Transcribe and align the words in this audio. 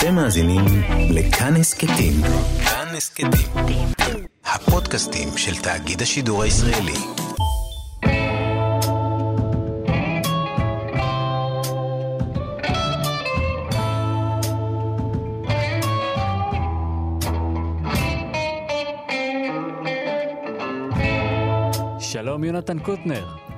אתם 0.00 0.14
מאזינים 0.14 0.64
לכאן 1.10 1.56
הסכתים. 1.56 2.12
כאן 2.64 2.96
הסכתים. 2.96 3.88
הפודקאסטים 4.44 5.28
של 5.36 5.62
תאגיד 5.62 6.02
השידור 6.02 6.42
הישראלי. 6.42 6.92
שלום 22.00 22.44
יונתן 22.44 22.78
קוטנר. 22.78 23.49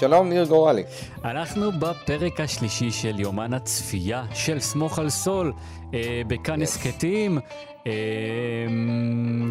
שלום, 0.00 0.28
ניר 0.28 0.44
גורלי. 0.44 0.82
אנחנו 1.24 1.72
בפרק 1.72 2.40
השלישי 2.40 2.90
של 2.90 3.20
יומן 3.20 3.54
הצפייה 3.54 4.24
של 4.34 4.60
סמוך 4.60 4.98
על 4.98 5.10
סול, 5.10 5.52
אה, 5.94 6.22
בכאן 6.26 6.62
הסכתים. 6.62 7.38
אה, 7.86 7.92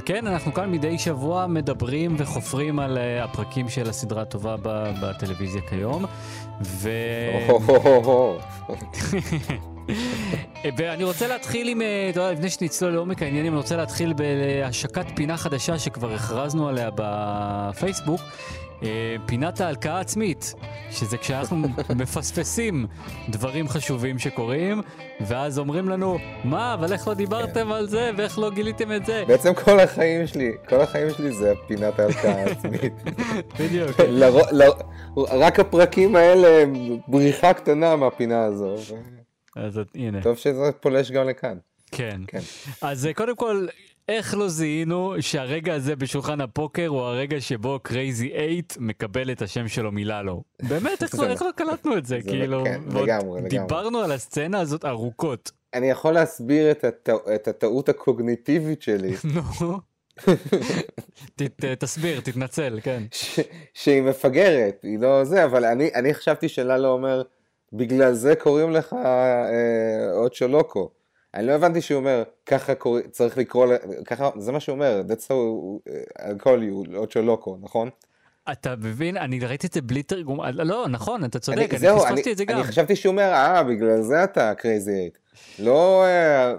כן, 0.05 0.27
אנחנו 0.27 0.53
כאן 0.53 0.71
מדי 0.71 0.97
שבוע 0.97 1.47
מדברים 1.47 2.15
וחופרים 2.17 2.79
על 2.79 2.97
אה, 2.97 3.23
הפרקים 3.23 3.69
של 3.69 3.89
הסדרה 3.89 4.21
הטובה 4.21 4.55
בטלוויזיה 5.01 5.61
כיום. 5.69 6.05
ו... 6.61 6.89
ואני 10.77 11.03
רוצה 11.03 11.27
להתחיל 11.27 11.67
עם, 11.67 11.81
אה, 11.81 12.07
אתה 12.09 12.19
יודע, 12.19 12.31
לפני 12.31 12.49
שנצלול 12.49 12.91
לעומק 12.91 13.21
העניינים, 13.21 13.53
אני 13.53 13.61
רוצה 13.61 13.77
להתחיל 13.77 14.13
בהשקת 14.13 15.05
פינה 15.15 15.37
חדשה 15.37 15.79
שכבר 15.79 16.13
הכרזנו 16.13 16.67
עליה 16.67 16.89
בפייסבוק. 16.95 18.21
אה, 18.83 19.15
פינת 19.25 19.61
ההלקאה 19.61 19.97
העצמית, 19.97 20.53
שזה 20.91 21.17
כשאנחנו 21.17 21.57
מפספסים 21.99 22.87
דברים 23.29 23.67
חשובים 23.67 24.19
שקורים, 24.19 24.81
ואז 25.21 25.59
אומרים 25.59 25.89
לנו, 25.89 26.17
מה, 26.43 26.73
אבל 26.73 26.93
איך 26.93 27.07
לא 27.07 27.13
דיברתם 27.13 27.71
על 27.71 27.87
זה, 27.87 28.11
ואיך 28.17 28.39
לא 28.39 28.51
גיליתם 28.51 28.91
את 28.91 29.05
זה? 29.05 29.23
בעצם 29.27 29.53
כל 29.53 29.79
החיים 29.79 30.27
שלי, 30.27 30.51
כל 30.69 30.81
החיים 30.81 31.09
שלי 31.17 31.31
זה 31.31 31.53
פינת 31.67 31.99
ההלקאה 31.99 32.43
העצמית. 32.43 32.93
בדיוק. 33.59 33.91
רק 35.17 35.59
הפרקים 35.59 36.15
האלה 36.15 36.61
הם 36.61 36.73
בריחה 37.07 37.53
קטנה 37.53 37.95
מהפינה 37.95 38.43
הזו. 38.43 38.75
אז 39.55 39.79
הנה, 39.95 40.21
טוב 40.21 40.37
שזה 40.37 40.71
פולש 40.79 41.11
גם 41.11 41.29
לכאן. 41.29 41.57
כן. 41.91 42.21
כן. 42.27 42.39
אז 42.81 43.05
אה, 43.05 43.13
קודם 43.13 43.35
כל, 43.35 43.67
איך 44.09 44.35
לא 44.37 44.47
זיהינו 44.49 45.13
שהרגע 45.19 45.73
הזה 45.75 45.95
בשולחן 45.95 46.41
הפוקר 46.41 46.87
הוא 46.87 47.01
הרגע 47.01 47.41
שבו 47.41 47.79
קרייזי 47.83 48.29
8 48.29 48.87
מקבל 48.89 49.31
את 49.31 49.41
השם 49.41 49.67
שלו 49.67 49.91
מיללו? 49.91 50.43
באמת, 50.61 51.03
איך 51.03 51.15
לא- 51.15 51.19
זה 51.25 51.31
איך 51.31 51.41
לא 51.41 51.49
קלטנו 51.55 51.97
את 51.97 52.05
זה? 52.05 52.19
זה 52.23 52.29
כאילו, 52.29 52.63
כן, 52.65 52.81
ועוד 52.87 53.03
לגמרי, 53.03 53.41
לגמרי. 53.41 53.49
דיברנו 53.49 53.99
על 53.99 54.11
הסצנה 54.11 54.59
הזאת 54.59 54.85
ארוכות. 54.85 55.51
אני 55.73 55.89
יכול 55.89 56.13
להסביר 56.13 56.71
את 56.71 56.83
הטע- 56.83 57.35
את 57.35 57.47
הטעות 57.47 57.89
הקוגניטיבית 57.89 58.81
שלי, 58.81 59.11
נו. 59.33 59.79
ת- 61.35 61.41
ת- 61.41 61.65
תסביר, 61.65 62.19
תתנצל, 62.19 62.79
כן. 62.83 63.03
ש- 63.11 63.39
שהיא 63.73 64.01
מפגרת, 64.01 64.79
היא 64.83 64.99
לא 64.99 65.23
זה, 65.23 65.45
אבל 65.45 65.65
אני 65.65 65.89
אני 65.95 66.13
חשבתי 66.13 66.49
שללו 66.49 66.87
אומר, 66.87 67.21
בגלל 67.73 68.13
זה 68.13 68.35
קוראים 68.35 68.71
לך 68.71 68.93
אה, 68.93 70.11
אוצ'ו 70.13 70.47
לוקו. 70.47 70.89
אני 71.33 71.47
לא 71.47 71.51
הבנתי 71.51 71.81
שהוא 71.81 71.99
אומר, 71.99 72.23
ככה 72.45 72.75
קורא, 72.75 73.01
צריך 73.11 73.37
לקרוא, 73.37 73.67
ככה, 74.05 74.29
זה 74.37 74.51
מה 74.51 74.59
שהוא 74.59 74.73
אומר, 74.73 75.01
that's 75.09 75.23
how 75.27 75.33
I'll 76.21 76.43
call 76.43 76.59
you, 76.89 76.95
Ocho 76.95 77.21
Loco, 77.21 77.57
נכון? 77.61 77.89
אתה 78.51 78.75
מבין? 78.75 79.17
אני 79.17 79.39
ראיתי 79.39 79.67
את 79.67 79.73
זה 79.73 79.81
בלי 79.81 80.03
תרגום. 80.03 80.41
אה, 80.41 80.51
לא, 80.51 80.85
נכון, 80.89 81.25
אתה 81.25 81.39
צודק, 81.39 81.57
אני- 81.57 81.65
אני 81.69 81.77
זהו, 81.79 81.97
פספסתי 81.99 82.21
אני- 82.23 82.31
את 82.31 82.37
זה 82.37 82.45
גם. 82.45 82.57
אני 82.57 82.67
חשבתי 82.67 82.95
שהוא 82.95 83.11
אומר, 83.11 83.31
אה, 83.33 83.63
בגלל 83.63 84.01
זה 84.01 84.23
אתה 84.23 84.53
קרייזי 84.57 84.91
אייט. 84.91 85.17
לא 85.59 86.03
אה, 86.05 86.53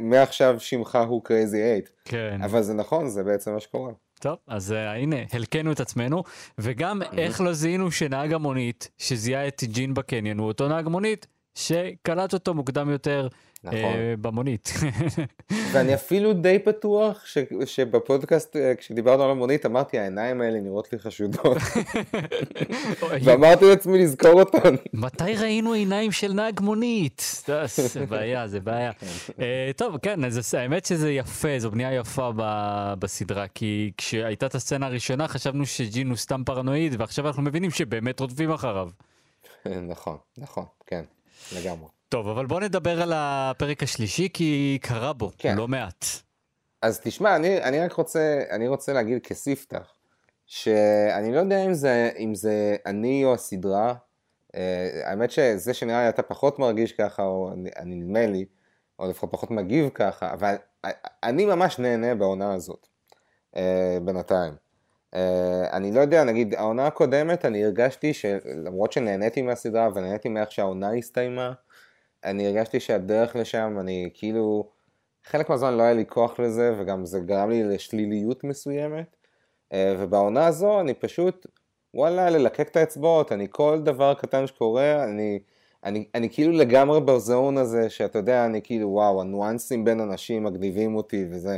מעכשיו 0.00 0.60
שמך 0.60 0.98
הוא 1.08 1.24
קרייזי 1.24 1.62
אייט. 1.62 1.88
כן. 2.04 2.40
אבל 2.44 2.62
זה 2.62 2.74
נכון, 2.74 3.08
זה 3.08 3.22
בעצם 3.22 3.52
מה 3.52 3.60
שקורה. 3.60 3.92
טוב, 4.20 4.36
אז 4.48 4.72
uh, 4.72 4.74
הנה, 4.76 5.16
הלקינו 5.32 5.72
את 5.72 5.80
עצמנו, 5.80 6.22
וגם 6.58 7.02
איך 7.18 7.40
לא 7.40 7.52
זיהינו 7.52 7.90
שנהג 7.90 8.32
המונית 8.32 8.90
שזיהה 8.98 9.48
את 9.48 9.62
ג'ין 9.64 9.94
בקניון 9.94 10.38
הוא 10.38 10.48
אותו 10.48 10.68
נהג 10.68 10.88
מונית 10.88 11.26
שקלט 11.54 12.34
אותו 12.34 12.54
מוקדם 12.54 12.90
יותר 12.90 13.28
נכון. 13.64 13.78
אה, 13.78 14.14
במונית. 14.20 14.72
ואני 15.72 15.94
אפילו 15.94 16.32
די 16.32 16.58
בטוח 16.66 17.26
ש- 17.26 17.38
שבפודקאסט, 17.64 18.56
אה, 18.56 18.74
כשדיברנו 18.74 19.22
על 19.22 19.30
המונית, 19.30 19.66
אמרתי, 19.66 19.98
העיניים 19.98 20.40
האלה 20.40 20.60
נראות 20.60 20.92
לי 20.92 20.98
חשודות. 20.98 21.56
ואמרתי 23.24 23.64
לעצמי 23.64 23.98
לזכור 23.98 24.32
אותן. 24.32 24.74
מתי 24.92 25.34
ראינו 25.36 25.72
עיניים 25.72 26.12
של 26.12 26.32
נהג 26.32 26.60
מונית? 26.60 27.42
זה- 27.46 28.06
בעיה, 28.08 28.48
זה 28.48 28.60
בעיה. 28.60 28.90
אה, 29.40 29.70
טוב, 29.76 29.98
כן, 29.98 30.24
אז 30.24 30.54
האמת 30.54 30.84
שזה 30.84 31.10
יפה, 31.12 31.48
זו 31.58 31.70
בנייה 31.70 31.94
יפה 31.94 32.30
בסדרה, 32.98 33.46
כי 33.54 33.92
כשהייתה 33.96 34.46
את 34.46 34.54
הסצנה 34.54 34.86
הראשונה 34.86 35.28
חשבנו 35.28 35.66
שג'ין 35.66 36.08
הוא 36.08 36.16
סתם 36.16 36.42
פרנואיד, 36.46 36.94
ועכשיו 36.98 37.26
אנחנו 37.26 37.42
מבינים 37.42 37.70
שבאמת 37.70 38.20
רודפים 38.20 38.50
אחריו. 38.52 38.88
נכון, 39.90 40.16
נכון, 40.38 40.64
כן, 40.86 41.02
לגמרי. 41.56 41.88
טוב, 42.10 42.28
אבל 42.28 42.46
בוא 42.46 42.60
נדבר 42.60 43.02
על 43.02 43.12
הפרק 43.14 43.82
השלישי, 43.82 44.28
כי 44.32 44.78
קרה 44.82 45.12
בו 45.12 45.30
כן. 45.38 45.56
לא 45.56 45.68
מעט. 45.68 46.04
אז 46.82 47.00
תשמע, 47.00 47.36
אני, 47.36 47.62
אני 47.62 47.80
רק 47.80 47.92
רוצה, 47.92 48.42
אני 48.50 48.68
רוצה 48.68 48.92
להגיד 48.92 49.22
כספתח, 49.22 49.94
שאני 50.46 51.34
לא 51.34 51.40
יודע 51.40 51.64
אם 51.64 51.74
זה, 51.74 52.10
אם 52.18 52.34
זה 52.34 52.76
אני 52.86 53.24
או 53.24 53.34
הסדרה, 53.34 53.94
אה, 54.54 55.00
האמת 55.04 55.30
שזה 55.30 55.74
שנראה 55.74 56.02
לי 56.02 56.08
אתה 56.08 56.22
פחות 56.22 56.58
מרגיש 56.58 56.92
ככה, 56.92 57.22
או 57.22 57.52
אני, 57.52 57.70
אני 57.76 57.94
נדמה 57.94 58.26
לי, 58.26 58.44
או 58.98 59.10
לפחות 59.10 59.32
פחות 59.32 59.50
מגיב 59.50 59.88
ככה, 59.94 60.32
אבל 60.32 60.54
אני 61.22 61.44
ממש 61.44 61.78
נהנה 61.78 62.14
בעונה 62.14 62.54
הזאת, 62.54 62.86
אה, 63.56 63.98
בינתיים. 64.04 64.52
אה, 65.14 65.70
אני 65.72 65.92
לא 65.92 66.00
יודע, 66.00 66.24
נגיד 66.24 66.54
העונה 66.54 66.86
הקודמת, 66.86 67.44
אני 67.44 67.64
הרגשתי 67.64 68.14
שלמרות 68.14 68.92
שנהניתי 68.92 69.42
מהסדרה 69.42 69.88
ונהניתי 69.94 70.28
מאיך 70.28 70.52
שהעונה 70.52 70.92
הסתיימה, 70.92 71.52
אני 72.24 72.46
הרגשתי 72.46 72.80
שהדרך 72.80 73.36
לשם, 73.36 73.76
אני 73.80 74.10
כאילו, 74.14 74.70
חלק 75.24 75.50
מהזמן 75.50 75.74
לא 75.76 75.82
היה 75.82 75.92
לי 75.92 76.04
כוח 76.08 76.40
לזה, 76.40 76.74
וגם 76.78 77.04
זה 77.06 77.20
גרם 77.20 77.50
לי 77.50 77.64
לשליליות 77.64 78.44
מסוימת. 78.44 79.16
אה, 79.72 79.94
ובעונה 79.98 80.46
הזו 80.46 80.80
אני 80.80 80.94
פשוט, 80.94 81.46
וואלה, 81.94 82.30
ללקק 82.30 82.68
את 82.68 82.76
האצבעות, 82.76 83.32
אני 83.32 83.46
כל 83.50 83.80
דבר 83.84 84.14
קטן 84.14 84.46
שקורה, 84.46 85.04
אני, 85.04 85.40
אני, 85.84 86.04
אני 86.14 86.30
כאילו 86.30 86.52
לגמרי 86.52 87.00
בזון 87.00 87.58
הזה, 87.58 87.90
שאתה 87.90 88.18
יודע, 88.18 88.46
אני 88.46 88.62
כאילו, 88.62 88.88
וואו, 88.88 89.20
הניואנסים 89.20 89.84
בין 89.84 90.00
אנשים 90.00 90.44
מגניבים 90.44 90.96
אותי 90.96 91.26
וזה. 91.30 91.56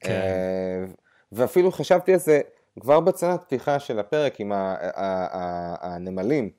כן. 0.00 0.10
אה, 0.10 0.84
ואפילו 1.32 1.72
חשבתי 1.72 2.12
על 2.12 2.18
זה 2.18 2.40
כבר 2.80 3.00
בצנת 3.00 3.40
פתיחה 3.42 3.78
של 3.78 3.98
הפרק 3.98 4.40
עם 4.40 4.52
הנמלים, 5.80 6.50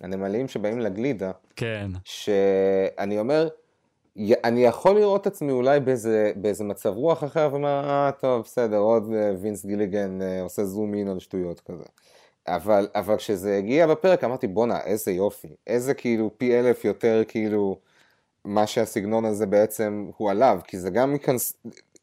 הנמלים 0.00 0.48
שבאים 0.48 0.80
לגלידה. 0.80 1.30
כן. 1.56 1.90
שאני 2.04 3.18
אומר, 3.18 3.48
אני 4.44 4.64
יכול 4.64 4.96
לראות 4.96 5.20
את 5.20 5.26
עצמי 5.26 5.52
אולי 5.52 5.80
באיזה, 5.80 6.32
באיזה 6.36 6.64
מצב 6.64 6.90
רוח 6.90 7.24
אחר, 7.24 7.48
ואומר, 7.50 7.90
אה, 7.90 8.10
טוב, 8.20 8.42
בסדר, 8.42 8.76
עוד 8.76 9.12
אה, 9.14 9.32
וינס 9.40 9.66
גיליגן 9.66 10.22
אה, 10.22 10.42
עושה 10.42 10.64
זום 10.64 10.94
אין 10.94 11.08
על 11.08 11.18
שטויות 11.18 11.60
כזה. 11.60 11.84
אבל, 12.48 12.88
אבל 12.94 13.16
כשזה 13.16 13.56
הגיע 13.56 13.86
בפרק, 13.86 14.24
אמרתי, 14.24 14.46
בואנה, 14.46 14.80
איזה 14.80 15.12
יופי, 15.12 15.48
איזה 15.66 15.94
כאילו 15.94 16.30
פי 16.38 16.58
אלף 16.58 16.84
יותר 16.84 17.22
כאילו, 17.28 17.78
מה 18.44 18.66
שהסגנון 18.66 19.24
הזה 19.24 19.46
בעצם 19.46 20.10
הוא 20.16 20.30
עליו, 20.30 20.60
כי 20.66 20.78
זה 20.78 20.90
גם 20.90 21.12
מכנס... 21.12 21.56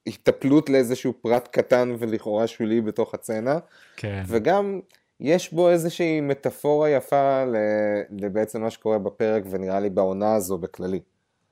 היטפלות 0.06 0.70
לאיזשהו 0.70 1.14
פרט 1.22 1.48
קטן 1.52 1.96
ולכאורה 2.00 2.48
שולי 2.48 2.82
בתוך 2.82 3.14
הצצנה, 3.14 3.60
כן. 3.98 4.24
וגם 4.28 4.80
יש 5.22 5.54
בו 5.54 5.70
איזושהי 5.70 6.22
מטאפורה 6.22 6.90
יפה 6.90 7.44
לבעצם 8.10 8.62
מה 8.62 8.70
שקורה 8.70 9.00
בפרק 9.00 9.44
ונראה 9.50 9.80
לי 9.80 9.90
בעונה 9.90 10.36
הזו 10.36 10.58
בכללי. 10.58 11.00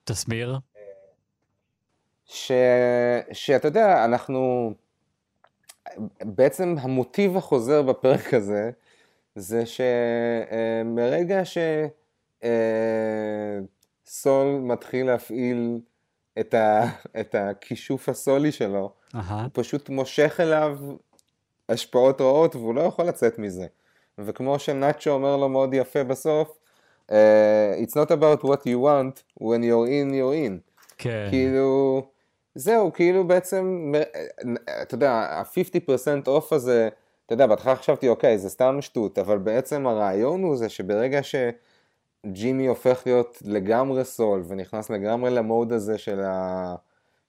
תסביר. 0.04 0.58
ש... 2.26 2.52
שאתה 3.32 3.68
יודע, 3.68 4.06
אנחנו... 4.06 4.74
בעצם 6.22 6.76
המוטיב 6.80 7.38
החוזר 7.38 7.82
בפרק 7.82 8.34
הזה, 8.34 8.72
זה 9.36 9.64
שמרגע 9.66 11.42
שסול 14.06 14.60
מתחיל 14.60 15.06
להפעיל 15.06 15.80
את, 16.40 16.54
ה... 16.54 16.84
את 17.20 17.36
הכישוף 17.36 18.10
הסולי 18.10 18.52
שלו, 18.52 18.94
אהה. 19.16 19.42
הוא 19.42 19.50
פשוט 19.54 19.90
מושך 19.90 20.40
אליו 20.40 20.80
השפעות 21.70 22.22
רעות 22.22 22.56
והוא 22.56 22.76
לא 22.76 22.82
יכול 22.82 23.06
לצאת 23.06 23.40
מזה. 23.40 23.66
וכמו 24.18 24.60
שנאצ'ו 24.60 25.12
אומר 25.12 25.38
לו 25.38 25.50
מאוד 25.50 25.74
יפה 25.74 26.04
בסוף, 26.04 26.58
uh, 27.10 27.12
It's 27.84 27.96
not 27.96 28.12
about 28.12 28.44
what 28.44 28.66
you 28.66 28.80
want, 28.80 29.24
when 29.40 29.62
you're 29.64 29.88
in, 29.88 30.12
you're 30.12 30.48
in. 30.48 30.60
כן. 30.98 31.28
כאילו, 31.30 32.02
זהו, 32.56 32.94
כאילו 32.94 33.28
בעצם, 33.28 33.94
אתה 34.82 34.96
יודע, 34.96 35.12
ה-50% 35.12 36.28
אוף 36.28 36.54
הזה, 36.54 36.90
אתה 37.26 37.34
יודע, 37.34 37.48
בהתחלה 37.48 37.76
חשבתי, 37.76 38.08
אוקיי, 38.08 38.38
זה 38.38 38.50
סתם 38.50 38.78
שטות, 38.82 39.18
אבל 39.20 39.38
בעצם 39.38 39.88
הרעיון 39.88 40.44
הוא 40.44 40.56
זה 40.56 40.70
שברגע 40.70 41.24
ש... 41.24 41.36
ג'ימי 42.26 42.68
הופך 42.68 43.02
להיות 43.06 43.42
לגמרי 43.46 44.06
סול 44.06 44.44
ונכנס 44.48 44.90
לגמרי 44.90 45.30
למוד 45.30 45.74
הזה 45.74 45.98
של, 45.98 46.20
ה, 46.20 46.76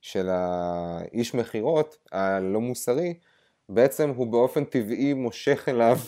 של 0.01 0.29
האיש 0.31 1.35
מכירות 1.35 1.97
הלא 2.13 2.61
מוסרי, 2.61 3.15
בעצם 3.71 4.13
הוא 4.17 4.27
באופן 4.27 4.65
טבעי 4.65 5.15
מושך 5.15 5.65
אליו 5.69 5.99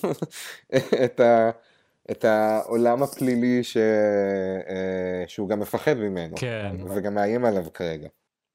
את, 1.04 1.20
ה, 1.20 1.50
את 2.10 2.24
העולם 2.24 3.02
הפלילי 3.02 3.64
ש, 3.64 3.76
אה, 3.76 5.24
שהוא 5.26 5.48
גם 5.48 5.60
מפחד 5.60 5.94
ממנו, 5.94 6.36
כן. 6.36 6.76
וגם 6.94 7.14
מאיים 7.14 7.44
עליו 7.44 7.64
כרגע. 7.74 8.08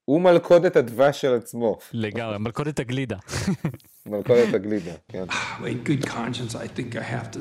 הוא 0.06 0.22
מלכודת 0.22 0.76
הדבש 0.76 1.22
של 1.22 1.34
עצמו. 1.34 1.78
לגמרי, 1.94 2.38
מלכודת 2.38 2.80
הגלידה. 2.80 3.18
מלכודת 4.06 4.54
הגלידה, 4.54 4.94
כן. 5.08 5.24
In 5.64 5.90
good 5.90 6.06
conscience, 6.06 6.56
I 6.56 6.68
think 6.78 6.96
I 6.96 7.04
have 7.04 7.32
to 7.32 7.40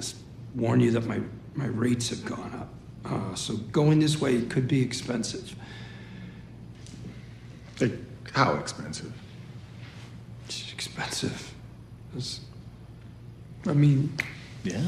warn 0.57 0.81
you 0.81 0.91
that 0.91 1.07
my, 1.07 1.19
my 1.55 1.69
rates 1.85 2.09
have 2.11 2.25
gone 2.25 2.53
up. 2.61 2.69
Uh, 3.05 3.35
so 3.35 3.53
going 3.73 4.01
this 4.01 4.21
way 4.21 4.41
could 4.53 4.67
be 4.67 4.81
expensive. 4.83 5.55
Like, 7.81 7.97
how 8.33 8.55
expensive? 8.55 9.13
It's 10.47 10.73
expensive. 10.73 11.56
It's- 12.17 12.41
I 13.67 13.73
mean, 13.75 14.13
Yeah. 14.65 14.81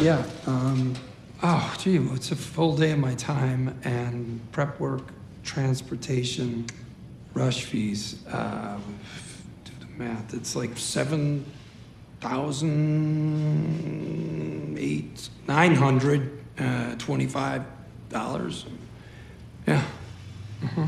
yeah. 0.00 0.24
Um, 0.46 0.94
oh, 1.42 1.74
gee, 1.78 1.98
well, 1.98 2.14
it's 2.14 2.30
a 2.30 2.36
full 2.36 2.76
day 2.76 2.92
of 2.92 2.98
my 2.98 3.14
time 3.14 3.74
and 3.84 4.40
prep 4.52 4.78
work, 4.78 5.10
transportation, 5.42 6.66
rush 7.34 7.64
fees. 7.64 8.16
Uh, 8.26 8.76
do 9.64 9.72
the 9.80 9.86
math. 10.04 10.32
It's 10.34 10.54
like 10.54 10.76
seven 10.76 11.44
thousand 13.82 14.76
eight 14.78 15.28
nine 15.48 15.74
hundred 15.74 16.30
uh, 16.58 16.94
twenty-five 16.98 17.64
dollars. 18.10 18.66
Yeah. 19.66 19.82
Uh-huh. 20.62 20.86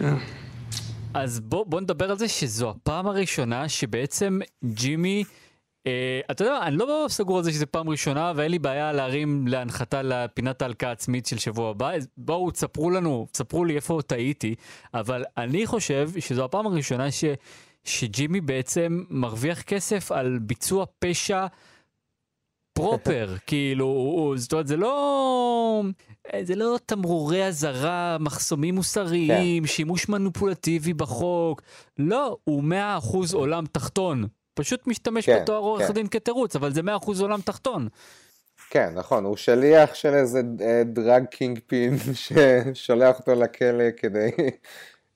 Yeah. 0.00 0.20
אז 1.14 1.40
בוא, 1.40 1.64
בוא 1.66 1.80
נדבר 1.80 2.10
על 2.10 2.18
זה 2.18 2.28
שזו 2.28 2.70
הפעם 2.70 3.06
הראשונה 3.06 3.68
שבעצם 3.68 4.38
ג'ימי, 4.64 5.24
אה, 5.86 6.20
אתה 6.30 6.44
יודע, 6.44 6.58
אני 6.62 6.76
לא 6.76 7.06
סגור 7.08 7.38
על 7.38 7.44
זה 7.44 7.52
שזו 7.52 7.66
פעם 7.70 7.88
ראשונה 7.88 8.32
ואין 8.36 8.50
לי 8.50 8.58
בעיה 8.58 8.92
להרים 8.92 9.48
להנחתה 9.48 10.02
לפינת 10.02 10.62
ההלקאה 10.62 10.88
העצמית 10.88 11.26
של 11.26 11.38
שבוע 11.38 11.70
הבא. 11.70 11.92
אז 11.92 12.08
בואו 12.16 12.50
תספרו 12.50 12.90
לנו, 12.90 13.26
תספרו 13.32 13.64
לי 13.64 13.76
איפה 13.76 14.00
טעיתי, 14.06 14.54
אבל 14.94 15.24
אני 15.36 15.66
חושב 15.66 16.10
שזו 16.18 16.44
הפעם 16.44 16.66
הראשונה 16.66 17.10
ש, 17.10 17.24
שג'ימי 17.84 18.40
בעצם 18.40 19.04
מרוויח 19.10 19.62
כסף 19.62 20.12
על 20.12 20.38
ביצוע 20.42 20.84
פשע 20.98 21.46
proper, 22.74 23.34
כאילו, 23.46 24.32
זאת 24.36 24.52
אומרת, 24.52 24.66
זה 24.66 24.76
לא... 24.76 25.82
זה 26.42 26.54
לא 26.54 26.78
תמרורי 26.86 27.46
אזהרה, 27.46 28.16
מחסומים 28.20 28.74
מוסריים, 28.74 29.62
כן. 29.62 29.68
שימוש 29.68 30.08
מניפולטיבי 30.08 30.92
בחוק. 30.92 31.62
לא, 31.98 32.36
הוא 32.44 32.62
100% 32.62 33.34
עולם 33.34 33.64
תחתון. 33.72 34.24
פשוט 34.54 34.86
משתמש 34.86 35.26
כן, 35.26 35.40
בתואר 35.42 35.58
עורך 35.58 35.86
כן. 35.86 35.92
דין 35.92 36.08
כתירוץ, 36.08 36.56
אבל 36.56 36.72
זה 36.72 36.80
100% 36.80 37.20
עולם 37.20 37.40
תחתון. 37.40 37.88
כן, 38.70 38.92
נכון, 38.94 39.24
הוא 39.24 39.36
שליח 39.36 39.94
של 39.94 40.14
איזה 40.14 40.42
אה, 40.60 40.82
drug 40.84 41.24
kingpin 41.24 41.96
ששולח 42.12 43.18
אותו 43.18 43.34
לכלא 43.34 43.90
כדי, 43.96 44.30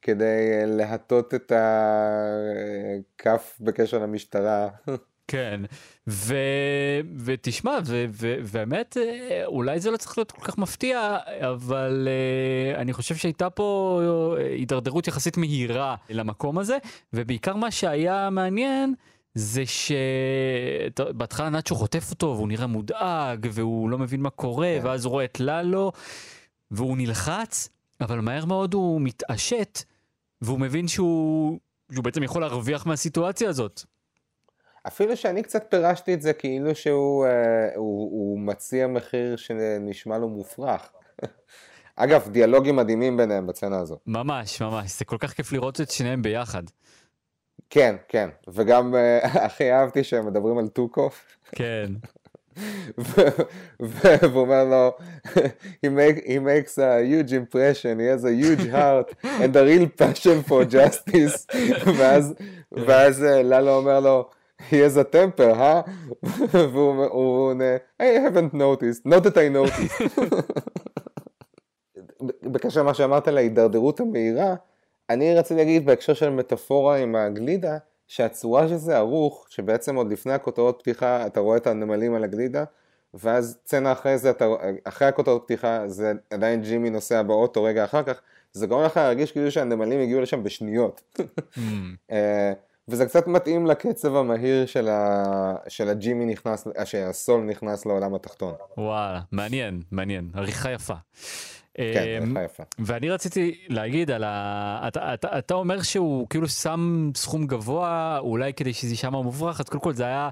כדי 0.02 0.24
אה, 0.24 0.66
להטות 0.66 1.34
את 1.34 1.52
הכף 3.16 3.56
בקשר 3.60 3.98
למשטרה. 3.98 4.68
כן, 5.28 5.60
ו... 6.08 6.34
ותשמע, 7.24 7.78
ו... 7.86 8.04
ו... 8.10 8.34
והאמת, 8.42 8.96
אה, 8.96 9.42
אולי 9.46 9.80
זה 9.80 9.90
לא 9.90 9.96
צריך 9.96 10.18
להיות 10.18 10.30
כל 10.30 10.42
כך 10.42 10.58
מפתיע, 10.58 11.16
אבל 11.40 12.08
uh, 12.08 12.78
אני 12.80 12.92
חושב 12.92 13.16
שהייתה 13.16 13.50
פה 13.50 14.00
אה, 14.38 14.46
הידרדרות 14.46 15.08
יחסית 15.08 15.36
מהירה 15.36 15.96
למקום 16.10 16.58
הזה, 16.58 16.78
ובעיקר 17.12 17.56
מה 17.56 17.70
שהיה 17.70 18.30
מעניין 18.30 18.94
זה 19.34 19.62
שבהתחלה 20.94 21.48
נאצ'ו 21.48 21.74
חוטף 21.74 22.10
אותו 22.10 22.26
והוא 22.26 22.48
נראה 22.48 22.66
מודאג 22.66 23.48
והוא 23.52 23.90
לא 23.90 23.98
מבין 23.98 24.20
מה 24.20 24.30
קורה, 24.30 24.76
כן. 24.80 24.86
ואז 24.86 25.04
הוא 25.04 25.10
רואה 25.10 25.24
את 25.24 25.40
ללו 25.40 25.92
והוא 26.70 26.96
נלחץ, 26.96 27.68
אבל 28.00 28.20
מהר 28.20 28.44
מאוד 28.44 28.74
הוא 28.74 29.00
מתעשת 29.00 29.82
והוא 30.42 30.60
מבין 30.60 30.88
שהוא, 30.88 31.58
שהוא 31.92 32.04
בעצם 32.04 32.22
יכול 32.22 32.42
להרוויח 32.42 32.86
מהסיטואציה 32.86 33.48
הזאת. 33.48 33.84
אפילו 34.86 35.16
שאני 35.16 35.42
קצת 35.42 35.66
פירשתי 35.68 36.14
את 36.14 36.22
זה 36.22 36.32
כאילו 36.32 36.74
שהוא 36.74 37.26
אה, 37.26 37.30
הוא, 37.76 38.10
הוא 38.10 38.40
מציע 38.40 38.86
מחיר 38.86 39.36
שנשמע 39.36 40.18
לו 40.18 40.28
מופרך. 40.28 40.92
אגב, 41.96 42.28
דיאלוגים 42.28 42.76
מדהימים 42.76 43.16
ביניהם 43.16 43.46
בצנה 43.46 43.78
הזו. 43.78 43.98
ממש, 44.06 44.62
ממש, 44.62 44.98
זה 44.98 45.04
כל 45.04 45.16
כך 45.18 45.32
כיף 45.32 45.52
לראות 45.52 45.80
את 45.80 45.90
שניהם 45.90 46.22
ביחד. 46.22 46.62
כן, 47.70 47.96
כן, 48.08 48.28
וגם 48.48 48.94
אה, 48.94 49.18
הכי 49.46 49.72
אהבתי 49.72 50.04
שהם 50.04 50.26
מדברים 50.26 50.58
על 50.58 50.68
טוקו. 50.68 51.10
כן, 51.52 51.92
והוא 53.80 54.40
אומר 54.40 54.64
לו, 54.64 54.92
he, 55.84 55.88
make, 55.88 56.24
he 56.26 56.38
makes 56.38 56.78
a 56.78 57.04
huge 57.04 57.32
impression, 57.32 57.98
he 58.00 58.06
has 58.06 58.24
a 58.24 58.34
huge 58.34 58.66
heart 58.66 59.14
and 59.22 59.56
a 59.56 59.64
real 59.64 59.86
passion 59.86 60.42
for 60.48 60.64
justice, 60.64 61.46
ואז, 61.98 62.34
ואז 62.72 63.24
אה, 63.24 63.42
ללו 63.42 63.74
אומר 63.76 64.00
לו, 64.00 64.30
he 64.70 64.74
has 64.74 64.96
a 64.96 65.14
temper, 65.14 65.54
אה? 65.54 65.80
והוא 66.72 67.04
הוא 67.04 67.48
עונה, 67.48 67.76
I 68.02 68.04
haven't 68.04 68.54
noticed, 68.54 69.06
not 69.06 69.22
that 69.24 69.36
I 69.36 69.48
noticed. 69.54 70.02
בקשר 72.52 72.80
למה 72.80 72.94
שאמרת 72.94 73.28
על 73.28 73.36
ההידרדרות 73.36 74.00
המהירה, 74.00 74.54
אני 75.10 75.34
רציתי 75.34 75.54
להגיד 75.60 75.86
בהקשר 75.86 76.14
של 76.14 76.30
מטאפורה 76.30 76.96
עם 76.96 77.16
הגלידה, 77.16 77.78
שהצורה 78.06 78.68
שזה 78.68 78.96
ערוך, 78.96 79.46
שבעצם 79.50 79.96
עוד 79.96 80.12
לפני 80.12 80.32
הכותרות 80.32 80.78
פתיחה 80.78 81.26
אתה 81.26 81.40
רואה 81.40 81.56
את 81.56 81.66
הנמלים 81.66 82.14
על 82.14 82.24
הגלידה, 82.24 82.64
ואז 83.14 83.58
צנע 83.64 83.92
אחרי 83.92 84.18
זה, 84.18 84.30
אתה, 84.30 84.46
אחרי 84.84 85.08
הכותרות 85.08 85.42
פתיחה 85.44 85.88
זה 85.88 86.12
עדיין 86.30 86.62
ג'ימי 86.62 86.90
נוסע 86.90 87.22
באוטו 87.22 87.62
רגע 87.62 87.84
אחר 87.84 88.02
כך, 88.02 88.20
זה 88.52 88.66
גורם 88.66 88.84
לך 88.84 88.96
להרגיש 88.96 89.32
כאילו 89.32 89.50
שהנמלים 89.50 90.00
הגיעו 90.00 90.20
לשם 90.20 90.42
בשניות. 90.42 91.02
וזה 92.88 93.06
קצת 93.06 93.26
מתאים 93.26 93.66
לקצב 93.66 94.16
המהיר 94.16 94.66
של, 94.66 94.88
ה, 94.88 95.54
של 95.68 95.88
הג'ימי 95.88 96.24
נכנס, 96.24 96.66
אה, 96.78 96.86
שהסול 96.86 97.40
נכנס 97.40 97.86
לעולם 97.86 98.14
התחתון. 98.14 98.54
וואלה, 98.78 99.20
מעניין, 99.32 99.82
מעניין, 99.90 100.30
עריכה 100.34 100.72
יפה. 100.72 100.94
כן, 101.74 102.20
אמ, 102.22 102.36
עריכה 102.36 102.44
יפה. 102.44 102.62
ואני 102.78 103.10
רציתי 103.10 103.60
להגיד 103.68 104.10
על 104.10 104.24
ה... 104.24 104.84
אתה, 104.88 105.14
אתה, 105.14 105.38
אתה 105.38 105.54
אומר 105.54 105.82
שהוא 105.82 106.26
כאילו 106.30 106.48
שם 106.48 107.10
סכום 107.14 107.46
גבוה, 107.46 108.18
אולי 108.18 108.52
כדי 108.54 108.72
שזה 108.72 108.90
יישמע 108.92 109.20
מופרך, 109.20 109.60
אז 109.60 109.68
קודם 109.68 109.82
כל 109.82 109.92
זה 109.92 110.04
היה 110.04 110.28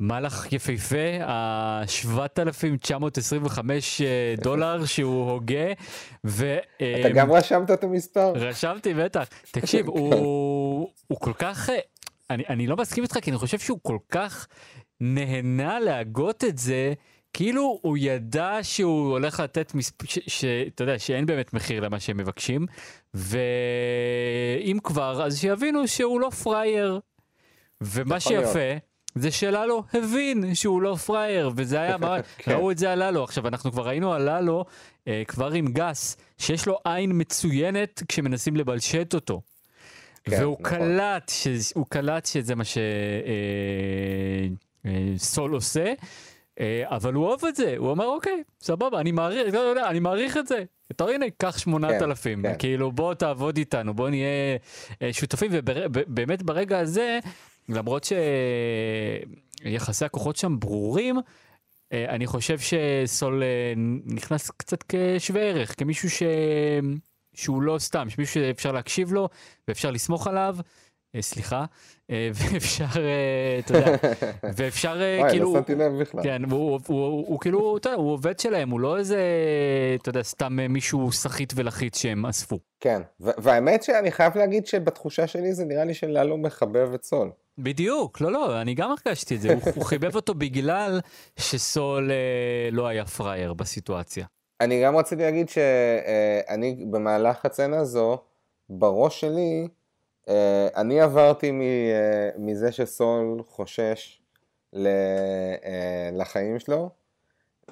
מהלך 0.00 0.52
יפהפה, 0.52 1.24
ה-7,925 1.24 3.60
אה, 4.04 4.34
דולר 4.38 4.84
שהוא 4.84 5.30
הוגה. 5.30 5.72
ו, 6.26 6.56
אתה 6.76 7.08
אמ, 7.08 7.12
גם 7.14 7.32
רשמת 7.32 7.70
את 7.70 7.84
המספר? 7.84 8.32
רשמתי, 8.34 8.94
בטח. 8.94 9.28
תקשיב, 9.52 9.88
הוא, 9.88 10.88
הוא 11.06 11.20
כל 11.20 11.32
כך... 11.32 11.70
אה, 11.70 11.78
אני, 12.30 12.44
אני 12.48 12.66
לא 12.66 12.76
מסכים 12.76 13.02
איתך, 13.02 13.18
כי 13.22 13.30
אני 13.30 13.38
חושב 13.38 13.58
שהוא 13.58 13.78
כל 13.82 13.98
כך 14.10 14.46
נהנה 15.00 15.80
להגות 15.80 16.44
את 16.44 16.58
זה, 16.58 16.92
כאילו 17.32 17.78
הוא 17.82 17.96
ידע 18.00 18.58
שהוא 18.62 19.10
הולך 19.10 19.40
לתת 19.40 19.74
מספר, 19.74 20.06
שאתה 20.06 20.82
יודע, 20.82 20.98
שאין 20.98 21.26
באמת 21.26 21.52
מחיר 21.52 21.80
למה 21.80 22.00
שהם 22.00 22.16
מבקשים, 22.16 22.66
ואם 23.14 24.78
כבר, 24.84 25.26
אז 25.26 25.40
שיבינו 25.40 25.88
שהוא 25.88 26.20
לא 26.20 26.30
פראייר. 26.30 27.00
ומה 27.80 28.16
יכול 28.16 28.32
להיות. 28.32 28.56
זה 29.14 29.30
שללו 29.30 29.84
הבין 29.94 30.54
שהוא 30.54 30.82
לא 30.82 30.94
פראייר, 30.94 31.50
וזה 31.56 31.80
היה, 31.80 31.96
מה- 31.98 32.16
כן. 32.38 32.52
ראו 32.52 32.70
את 32.70 32.78
זה 32.78 32.92
על 32.92 33.02
ללו. 33.10 33.24
עכשיו, 33.24 33.48
אנחנו 33.48 33.72
כבר 33.72 33.86
ראינו 33.86 34.12
על 34.14 34.30
ללו, 34.38 34.64
אה, 35.08 35.22
כבר 35.28 35.52
עם 35.52 35.66
גס, 35.72 36.16
שיש 36.38 36.66
לו 36.66 36.78
עין 36.84 37.10
מצוינת 37.14 38.02
כשמנסים 38.08 38.56
לבלשט 38.56 39.14
אותו. 39.14 39.40
כן, 40.24 40.36
והוא 40.40 40.56
נכון. 40.60 40.78
קלט, 40.78 41.28
ש- 41.28 41.72
הוא 41.74 41.86
קלט 41.88 42.26
שזה 42.26 42.54
מה 42.54 42.64
שסול 45.16 45.52
עושה, 45.54 45.92
אה, 46.60 46.82
אבל 46.86 47.14
הוא 47.14 47.24
אוהב 47.26 47.44
את 47.44 47.56
זה, 47.56 47.74
הוא 47.76 47.92
אמר 47.92 48.06
אוקיי, 48.06 48.42
סבבה, 48.60 49.00
אני 49.00 49.12
מעריך, 49.12 49.54
לא 49.54 49.58
יודע, 49.58 49.88
אני 49.90 50.00
מעריך 50.00 50.36
את 50.36 50.46
זה. 50.46 50.64
אתה 50.90 51.04
הנה, 51.04 51.26
קח 51.38 51.58
8,000, 51.58 52.42
כן. 52.42 52.54
כאילו 52.58 52.92
בוא 52.92 53.14
תעבוד 53.14 53.56
איתנו, 53.56 53.94
בוא 53.94 54.10
נהיה 54.10 54.56
אה, 55.02 55.12
שותפים, 55.12 55.50
ובאמת 55.54 56.42
ברגע 56.42 56.78
הזה, 56.78 57.18
למרות 57.68 58.06
שיחסי 59.64 60.04
הכוחות 60.04 60.36
שם 60.36 60.58
ברורים, 60.58 61.16
אה, 61.92 62.04
אני 62.08 62.26
חושב 62.26 62.58
שסול 62.58 63.42
אה, 63.42 63.72
נכנס 64.06 64.50
קצת 64.50 64.84
כשווה 64.88 65.42
ערך, 65.42 65.78
כמישהו 65.78 66.10
ש... 66.10 66.22
שהוא 67.34 67.62
לא 67.62 67.78
סתם, 67.78 68.10
שמישהו 68.10 68.34
שאפשר 68.34 68.72
להקשיב 68.72 69.12
לו 69.12 69.28
ואפשר 69.68 69.90
לסמוך 69.90 70.26
עליו, 70.26 70.56
אה, 71.14 71.22
סליחה, 71.22 71.64
ואפשר, 72.34 72.84
אתה 73.58 73.78
יודע, 73.78 73.96
ואפשר 74.56 75.02
אה, 75.02 75.18
וואי, 75.20 75.30
כאילו, 75.30 75.54
לא 75.54 75.60
שמתי 75.60 75.74
לב 75.74 75.92
בכלל. 76.00 76.22
כן, 76.22 76.42
הוא, 76.50 77.40
כאילו, 77.40 77.76
אתה 77.76 77.88
יודע, 77.88 77.98
הוא 77.98 78.12
עובד 78.12 78.38
שלהם, 78.38 78.70
הוא 78.70 78.80
לא 78.80 78.98
איזה, 78.98 79.20
אתה 80.00 80.08
יודע, 80.08 80.22
סתם 80.22 80.56
מישהו 80.68 81.12
סחיט 81.12 81.52
ולחיץ 81.56 81.98
שהם 81.98 82.26
אספו. 82.26 82.58
כן, 82.80 83.02
והאמת 83.20 83.82
שאני 83.82 84.10
חייב 84.10 84.38
להגיד 84.38 84.66
שבתחושה 84.66 85.26
שלי 85.26 85.54
זה 85.54 85.64
נראה 85.64 85.84
לי 85.84 85.94
שללו 85.94 86.38
מחבב 86.38 86.94
את 86.94 87.04
סול. 87.04 87.30
בדיוק, 87.58 88.20
לא, 88.20 88.32
לא, 88.32 88.60
אני 88.60 88.74
גם 88.74 88.90
הרגשתי 88.90 89.34
את 89.36 89.40
זה, 89.40 89.54
הוא, 89.54 89.62
הוא 89.74 89.84
חיבב 89.84 90.16
אותו 90.16 90.34
בגלל 90.34 91.00
שסול 91.38 92.10
אה, 92.10 92.16
לא 92.72 92.86
היה 92.86 93.04
פראייר 93.04 93.52
בסיטואציה. 93.54 94.26
אני 94.60 94.82
גם 94.82 94.96
רציתי 94.96 95.22
להגיד 95.22 95.48
שאני 95.48 96.84
במהלך 96.90 97.44
הסצנה 97.46 97.76
הזו, 97.78 98.18
בראש 98.70 99.20
שלי, 99.20 99.68
אה, 100.28 100.68
אני 100.76 101.00
עברתי 101.00 101.50
מ- 101.50 101.60
אה, 101.60 102.30
מזה 102.38 102.72
שסול 102.72 103.42
חושש 103.46 104.20
ל- 104.72 104.86
אה, 105.64 106.10
לחיים 106.12 106.58
שלו, 106.58 106.90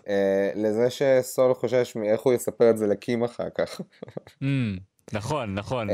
אה, 0.08 0.50
לזה 0.54 0.90
שסול 0.90 1.54
חושש 1.54 1.96
מאיך 1.96 2.20
הוא 2.20 2.32
יספר 2.32 2.70
את 2.70 2.78
זה 2.78 2.86
לקים 2.86 3.24
אחר 3.24 3.48
כך. 3.54 3.80
Mm, 4.42 4.80
נכון, 5.12 5.54
נכון. 5.54 5.88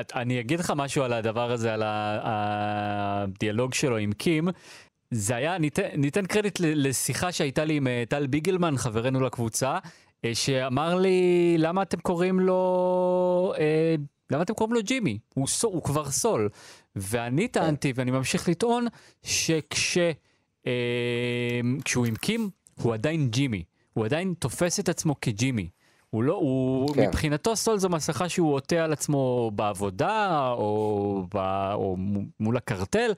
את- 0.00 0.12
אני 0.14 0.40
אגיד 0.40 0.60
לך 0.60 0.72
משהו 0.76 1.02
על 1.02 1.12
הדבר 1.12 1.50
הזה, 1.52 1.74
על 1.74 1.82
הדיאלוג 1.84 3.74
שלו 3.74 3.96
עם 3.96 4.12
קים. 4.12 4.48
זה 5.10 5.36
היה, 5.36 5.58
ניתן, 5.58 5.82
ניתן 5.96 6.26
קרדיט 6.26 6.58
לשיחה 6.60 7.32
שהייתה 7.32 7.64
לי 7.64 7.76
עם 7.76 7.86
אה, 7.86 8.04
טל 8.08 8.26
ביגלמן, 8.26 8.76
חברנו 8.76 9.20
לקבוצה, 9.20 9.78
אה, 10.24 10.34
שאמר 10.34 10.94
לי, 10.94 11.18
למה 11.58 11.82
אתם 11.82 11.98
קוראים 11.98 12.40
לו, 12.40 13.52
אה, 13.58 13.94
למה 14.30 14.42
אתם 14.42 14.54
קוראים 14.54 14.74
לו 14.74 14.82
ג'ימי? 14.82 15.18
הוא, 15.34 15.46
סו, 15.46 15.68
הוא 15.68 15.82
כבר 15.82 16.10
סול. 16.10 16.48
ואני 16.96 17.48
טענתי, 17.48 17.92
ואני 17.94 18.10
ממשיך 18.10 18.48
לטעון, 18.48 18.86
שכש... 19.22 19.98
אה, 20.66 20.72
כשהוא 21.84 22.06
עם 22.06 22.14
קים, 22.16 22.50
הוא 22.82 22.94
עדיין 22.94 23.28
ג'ימי. 23.30 23.64
הוא 23.92 24.04
עדיין 24.04 24.34
תופס 24.38 24.80
את 24.80 24.88
עצמו 24.88 25.14
כג'ימי. 25.20 25.68
הוא 26.14 26.22
לא, 26.22 26.32
הוא, 26.32 26.94
כן. 26.94 27.02
כן. 27.02 27.08
מבחינתו 27.08 27.56
סול 27.56 27.78
זו 27.78 27.88
מסכה 27.88 28.28
שהוא 28.28 28.54
עוטה 28.54 28.76
על 28.76 28.92
עצמו 28.92 29.50
בעבודה 29.54 30.48
או, 30.50 31.26
ב, 31.34 31.38
או 31.74 31.96
מול 32.40 32.56
הקרטל, 32.56 33.12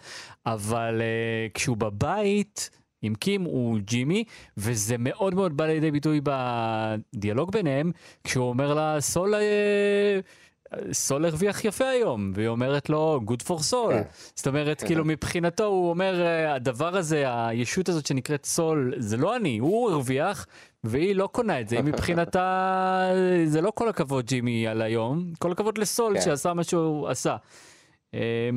אבל 0.46 1.00
uh, 1.00 1.52
כשהוא 1.54 1.76
בבית 1.76 2.70
עם 3.02 3.14
קים 3.14 3.42
הוא 3.42 3.78
ג'ימי, 3.78 4.24
וזה 4.56 4.96
מאוד 4.98 5.34
מאוד 5.34 5.56
בא 5.56 5.66
לידי 5.66 5.90
ביטוי 5.90 6.20
בדיאלוג 6.24 7.52
ביניהם, 7.52 7.92
כשהוא 8.24 8.48
אומר 8.48 8.74
לה 8.74 9.00
סול... 9.00 9.34
אה, 9.34 10.20
סול 10.92 11.24
הרוויח 11.24 11.64
יפה 11.64 11.88
היום, 11.88 12.32
והיא 12.34 12.48
אומרת 12.48 12.90
לו 12.90 13.20
good 13.26 13.48
for 13.48 13.58
soul. 13.70 13.90
כן. 13.90 14.02
זאת 14.34 14.46
אומרת, 14.46 14.82
כאילו 14.82 15.04
מבחינתו 15.04 15.64
הוא 15.64 15.90
אומר, 15.90 16.22
אה, 16.22 16.54
הדבר 16.54 16.96
הזה, 16.96 17.24
הישות 17.26 17.88
הזאת 17.88 18.06
שנקראת 18.06 18.44
סול, 18.44 18.94
זה 18.96 19.16
לא 19.16 19.36
אני, 19.36 19.58
הוא 19.58 19.90
הרוויח, 19.90 20.46
והיא 20.88 21.16
לא 21.16 21.28
קונה 21.32 21.60
את 21.60 21.68
זה, 21.68 21.76
היא 21.76 21.84
מבחינתה, 21.84 23.10
זה 23.52 23.60
לא 23.60 23.72
כל 23.74 23.88
הכבוד 23.88 24.24
ג'ימי 24.26 24.66
על 24.66 24.82
היום, 24.82 25.32
כל 25.38 25.52
הכבוד 25.52 25.78
לסול 25.78 26.14
כן. 26.14 26.20
שעשה 26.20 26.54
מה 26.54 26.64
שהוא 26.64 27.08
עשה. 27.08 27.36
אה, 28.14 28.50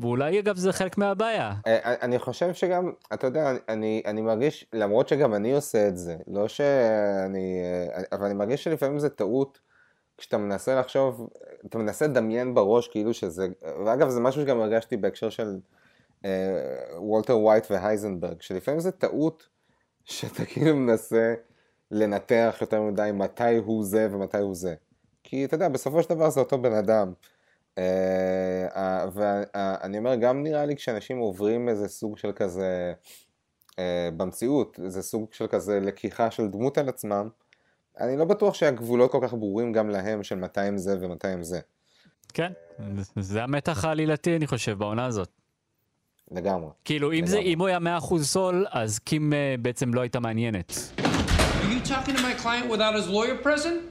ואולי 0.00 0.40
אגב 0.40 0.56
זה 0.56 0.72
חלק 0.72 0.98
מהבעיה. 0.98 1.52
אה, 1.66 1.94
אני 2.02 2.18
חושב 2.18 2.54
שגם, 2.54 2.92
אתה 3.14 3.26
יודע, 3.26 3.52
אני, 3.68 4.02
אני 4.06 4.20
מרגיש, 4.20 4.66
למרות 4.72 5.08
שגם 5.08 5.34
אני 5.34 5.52
עושה 5.52 5.88
את 5.88 5.96
זה, 5.96 6.16
לא 6.26 6.48
שאני, 6.48 7.60
אה, 7.94 8.02
אבל 8.12 8.24
אני 8.24 8.34
מרגיש 8.34 8.64
שלפעמים 8.64 8.98
זה 8.98 9.08
טעות, 9.08 9.60
כשאתה 10.18 10.38
מנסה 10.38 10.80
לחשוב, 10.80 11.28
אתה 11.66 11.78
מנסה 11.78 12.06
לדמיין 12.06 12.54
בראש 12.54 12.88
כאילו 12.88 13.14
שזה, 13.14 13.46
ואגב 13.86 14.08
זה 14.08 14.20
משהו 14.20 14.42
שגם 14.42 14.60
הרגשתי 14.60 14.96
בהקשר 14.96 15.30
של 15.30 15.56
אה, 16.24 16.30
וולטר 16.96 17.38
ווייט 17.38 17.70
והייזנברג, 17.70 18.42
שלפעמים 18.42 18.80
זה 18.80 18.90
טעות 18.90 19.48
שאתה 20.04 20.44
כאילו 20.50 20.76
מנסה 20.76 21.34
לנתח 21.94 22.58
יותר 22.60 22.82
מדי 22.82 23.10
מתי 23.14 23.56
הוא 23.56 23.84
זה 23.84 24.08
ומתי 24.10 24.38
הוא 24.38 24.54
זה. 24.54 24.74
כי 25.22 25.44
אתה 25.44 25.54
יודע, 25.54 25.68
בסופו 25.68 26.02
של 26.02 26.08
דבר 26.08 26.30
זה 26.30 26.40
אותו 26.40 26.58
בן 26.58 26.72
אדם. 26.72 27.12
ואני 29.12 29.98
אומר, 29.98 30.14
גם 30.14 30.42
נראה 30.42 30.66
לי 30.66 30.76
כשאנשים 30.76 31.18
עוברים 31.18 31.68
איזה 31.68 31.88
סוג 31.88 32.18
של 32.18 32.32
כזה, 32.32 32.92
אה, 33.78 34.08
במציאות, 34.16 34.80
איזה 34.84 35.02
סוג 35.02 35.26
של 35.32 35.46
כזה 35.46 35.80
לקיחה 35.80 36.30
של 36.30 36.48
דמות 36.48 36.78
על 36.78 36.88
עצמם, 36.88 37.28
אני 38.00 38.16
לא 38.16 38.24
בטוח 38.24 38.54
שהגבולות 38.54 39.12
כל 39.12 39.18
כך 39.22 39.34
ברורים 39.34 39.72
גם 39.72 39.90
להם 39.90 40.22
של 40.22 40.34
מתי 40.34 40.60
הם 40.60 40.78
זה 40.78 40.96
ומתי 41.00 41.28
הם 41.28 41.42
זה. 41.42 41.60
כן, 42.34 42.52
זה 43.16 43.42
המתח 43.42 43.84
העלילתי 43.84 44.36
אני 44.36 44.46
חושב 44.46 44.78
בעונה 44.78 45.06
הזאת. 45.06 45.28
לגמרי. 46.30 46.70
כאילו 46.84 47.12
אם 47.12 47.26
זה, 47.26 47.36
לגמרי. 47.36 47.52
אם 47.52 47.58
הוא 47.58 47.68
היה 47.68 47.78
100% 47.78 48.18
סול, 48.22 48.66
אז 48.70 48.98
קים 48.98 49.32
אה, 49.32 49.54
בעצם 49.62 49.94
לא 49.94 50.00
הייתה 50.00 50.20
מעניינת. 50.20 50.72
Are 51.74 51.78
you 51.78 51.82
talking 51.96 52.14
to 52.14 52.22
my 52.22 52.34
client 52.34 52.68
without 52.68 52.94
his 52.94 53.08
lawyer 53.08 53.34
present? 53.34 53.82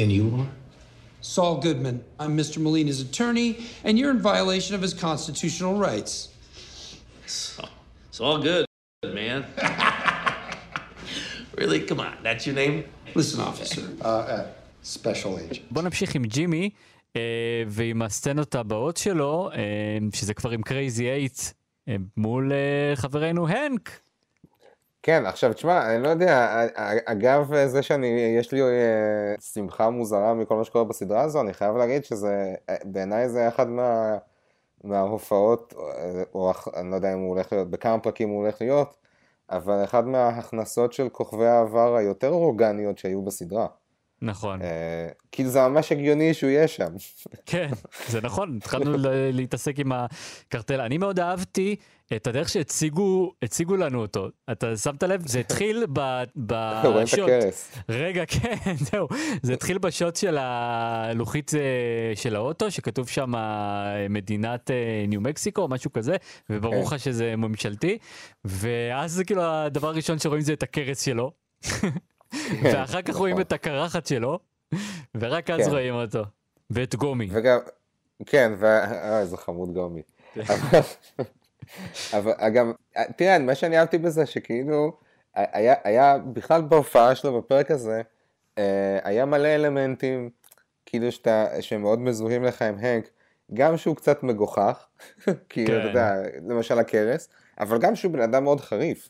And 0.00 0.12
you 0.12 0.24
are? 0.38 0.46
Saul 1.22 1.56
Goodman. 1.56 2.04
I'm 2.20 2.36
Mr. 2.36 2.58
Molina's 2.58 3.00
attorney, 3.00 3.66
and 3.82 3.98
you're 3.98 4.12
in 4.12 4.20
violation 4.20 4.76
of 4.76 4.80
his 4.80 4.94
constitutional 4.94 5.74
rights. 5.76 6.28
So, 7.26 7.64
it's 8.08 8.20
all 8.20 8.38
good, 8.38 8.64
man. 9.02 9.44
really? 11.58 11.80
Come 11.80 11.98
on, 11.98 12.14
that's 12.22 12.46
your 12.46 12.54
name? 12.54 12.84
Listen, 13.16 13.40
officer. 13.40 13.82
Uh, 14.00 14.44
special 14.82 15.36
agent. 15.40 15.66
בוא 15.70 15.82
נמשיך 15.82 16.14
עם 16.14 16.24
ג'ימי 16.24 16.70
אה, 17.16 17.20
ועם 17.68 18.02
הסצנות 18.02 18.54
הבאות 18.54 18.96
שלו, 18.96 19.50
אה, 19.54 19.58
שזה 20.14 20.34
כבר 20.34 20.50
עם 20.50 20.62
קרייזי 20.62 21.10
אייט 21.10 21.38
אה, 21.88 21.96
מול 22.16 22.52
אה, 22.52 22.96
חברנו 22.96 23.48
הנק. 23.48 24.07
כן, 25.02 25.26
עכשיו 25.26 25.52
תשמע, 25.52 25.94
אני 25.94 26.02
לא 26.02 26.08
יודע, 26.08 26.66
אגב 27.04 27.52
זה 27.66 27.82
שאני, 27.82 28.06
יש 28.38 28.52
לי 28.52 28.62
אה, 28.62 29.34
שמחה 29.40 29.90
מוזרה 29.90 30.34
מכל 30.34 30.56
מה 30.56 30.64
שקורה 30.64 30.84
בסדרה 30.84 31.22
הזו, 31.22 31.40
אני 31.40 31.52
חייב 31.52 31.76
להגיד 31.76 32.04
שזה, 32.04 32.54
אה, 32.70 32.76
בעיניי 32.84 33.28
זה 33.28 33.48
אחד 33.48 33.68
מה, 33.68 34.18
מההופעות, 34.84 35.74
אה, 35.78 36.22
או 36.34 36.52
אני 36.76 36.90
לא 36.90 36.96
יודע 36.96 37.12
אם 37.14 37.18
הוא 37.18 37.28
הולך 37.28 37.52
להיות, 37.52 37.70
בכמה 37.70 37.98
פרקים 38.00 38.28
הוא 38.28 38.42
הולך 38.42 38.60
להיות, 38.60 38.96
אבל 39.50 39.84
אחד 39.84 40.06
מההכנסות 40.06 40.92
של 40.92 41.08
כוכבי 41.08 41.46
העבר 41.46 41.96
היותר 41.96 42.28
אורגניות 42.28 42.98
שהיו 42.98 43.22
בסדרה. 43.22 43.66
נכון, 44.22 44.62
אה, 44.62 45.08
כאילו 45.32 45.50
זה 45.50 45.68
ממש 45.68 45.92
הגיוני 45.92 46.34
שהוא 46.34 46.50
יהיה 46.50 46.68
שם. 46.68 46.88
כן, 47.46 47.68
זה 48.08 48.20
נכון, 48.20 48.56
התחלנו 48.56 48.96
להתעסק 49.32 49.78
עם 49.78 49.92
הקרטל. 49.92 50.80
אני 50.80 50.98
מאוד 50.98 51.20
אהבתי 51.20 51.76
את 52.16 52.26
הדרך 52.26 52.48
שהציגו 52.48 53.32
הציגו 53.42 53.76
לנו 53.76 54.00
אותו. 54.00 54.28
אתה 54.52 54.76
שמת 54.76 55.02
לב? 55.02 55.26
זה 55.26 55.40
התחיל 55.40 55.84
ב- 55.92 56.22
בשוט. 56.36 57.30
רגע, 57.88 58.26
כן, 58.34 58.74
זהו. 58.76 59.08
זה 59.42 59.52
התחיל 59.52 59.78
בשוט 59.78 60.16
של 60.16 60.38
הלוחית 60.40 61.52
אה, 61.54 62.16
של 62.16 62.36
האוטו, 62.36 62.70
שכתוב 62.70 63.08
שם 63.08 63.34
אה, 63.34 64.06
מדינת 64.10 64.70
אה, 64.70 65.04
ניו 65.08 65.20
מקסיקו 65.20 65.62
או 65.62 65.68
משהו 65.68 65.92
כזה, 65.92 66.16
וברור 66.50 66.84
לך 66.84 66.98
שזה 66.98 67.36
ממשלתי, 67.36 67.98
ואז 68.44 69.12
זה 69.12 69.24
כאילו 69.24 69.42
הדבר 69.44 69.88
הראשון 69.88 70.18
שרואים 70.18 70.42
זה 70.42 70.52
את 70.52 70.62
הכרס 70.62 71.00
שלו, 71.00 71.32
ואחר 72.62 73.02
כך 73.02 73.14
רואים 73.14 73.40
את 73.40 73.52
הקרחת 73.52 74.06
שלו, 74.06 74.38
ורק 75.14 75.50
אז 75.50 75.60
כן. 75.60 75.70
רואים 75.70 75.94
אותו. 75.94 76.22
ואת 76.70 76.94
גומי. 76.94 77.28
וגם, 77.32 77.58
כן. 78.26 78.52
אה, 78.62 79.20
איזה 79.20 79.36
חמוד 79.36 79.74
גומי. 79.74 80.02
אבל, 80.36 80.80
אבל 82.12 82.48
גם, 82.48 82.72
תראה, 83.16 83.38
מה 83.38 83.54
שאני 83.54 83.78
אהבתי 83.78 83.98
בזה, 83.98 84.26
שכאילו, 84.26 84.98
היה, 85.34 85.74
היה 85.84 86.18
בכלל 86.18 86.62
בהופעה 86.62 87.14
שלו 87.14 87.38
בפרק 87.38 87.70
הזה, 87.70 88.02
אה, 88.58 88.98
היה 89.02 89.24
מלא 89.24 89.48
אלמנטים, 89.48 90.30
כאילו 90.86 91.12
שאתה, 91.12 91.46
שהם 91.60 91.82
מאוד 91.82 91.98
מזוהים 91.98 92.44
לך 92.44 92.62
עם 92.62 92.78
הנק, 92.78 93.08
גם 93.54 93.76
שהוא 93.76 93.96
קצת 93.96 94.22
מגוחך, 94.22 94.86
כן. 95.48 95.64
אתה 95.64 95.72
יודע, 95.72 96.14
למשל 96.48 96.78
הכרס, 96.78 97.28
אבל 97.60 97.78
גם 97.78 97.96
שהוא 97.96 98.12
בן 98.12 98.20
אדם 98.20 98.44
מאוד 98.44 98.60
חריף. 98.60 99.08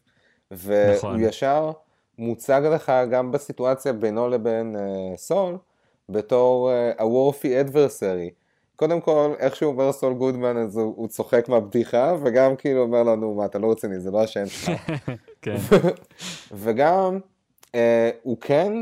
והוא 0.51 0.97
נכון. 0.97 1.25
ישר 1.25 1.73
מוצג 2.19 2.63
לך 2.75 2.93
גם 3.11 3.33
בסיטואציה 3.33 3.93
בינו 3.93 4.29
לבין 4.29 4.77
אה, 4.77 5.17
סול, 5.17 5.57
בתור 6.09 6.71
אה, 6.71 6.93
ה-Warfy 6.99 7.69
adversary. 7.69 8.31
קודם 8.77 9.01
כל, 9.01 9.35
איך 9.39 9.57
שהוא 9.57 9.73
אומר 9.73 9.93
סול 9.93 10.15
גודמן, 10.15 10.57
אז 10.57 10.77
הוא, 10.77 10.95
הוא 10.97 11.09
צוחק 11.09 11.49
מהבדיחה, 11.49 12.15
וגם 12.23 12.57
כאילו 12.57 12.83
אומר 12.83 13.03
לנו, 13.03 13.35
מה, 13.35 13.45
אתה 13.45 13.59
לא 13.59 13.71
רציני, 13.71 14.01
זה 14.01 14.11
לא 14.11 14.23
השם 14.23 14.47
שלך. 14.47 14.71
כן, 15.43 15.57
וגם, 16.63 17.19
אה, 17.75 18.11
הוא 18.23 18.37
כן, 18.41 18.73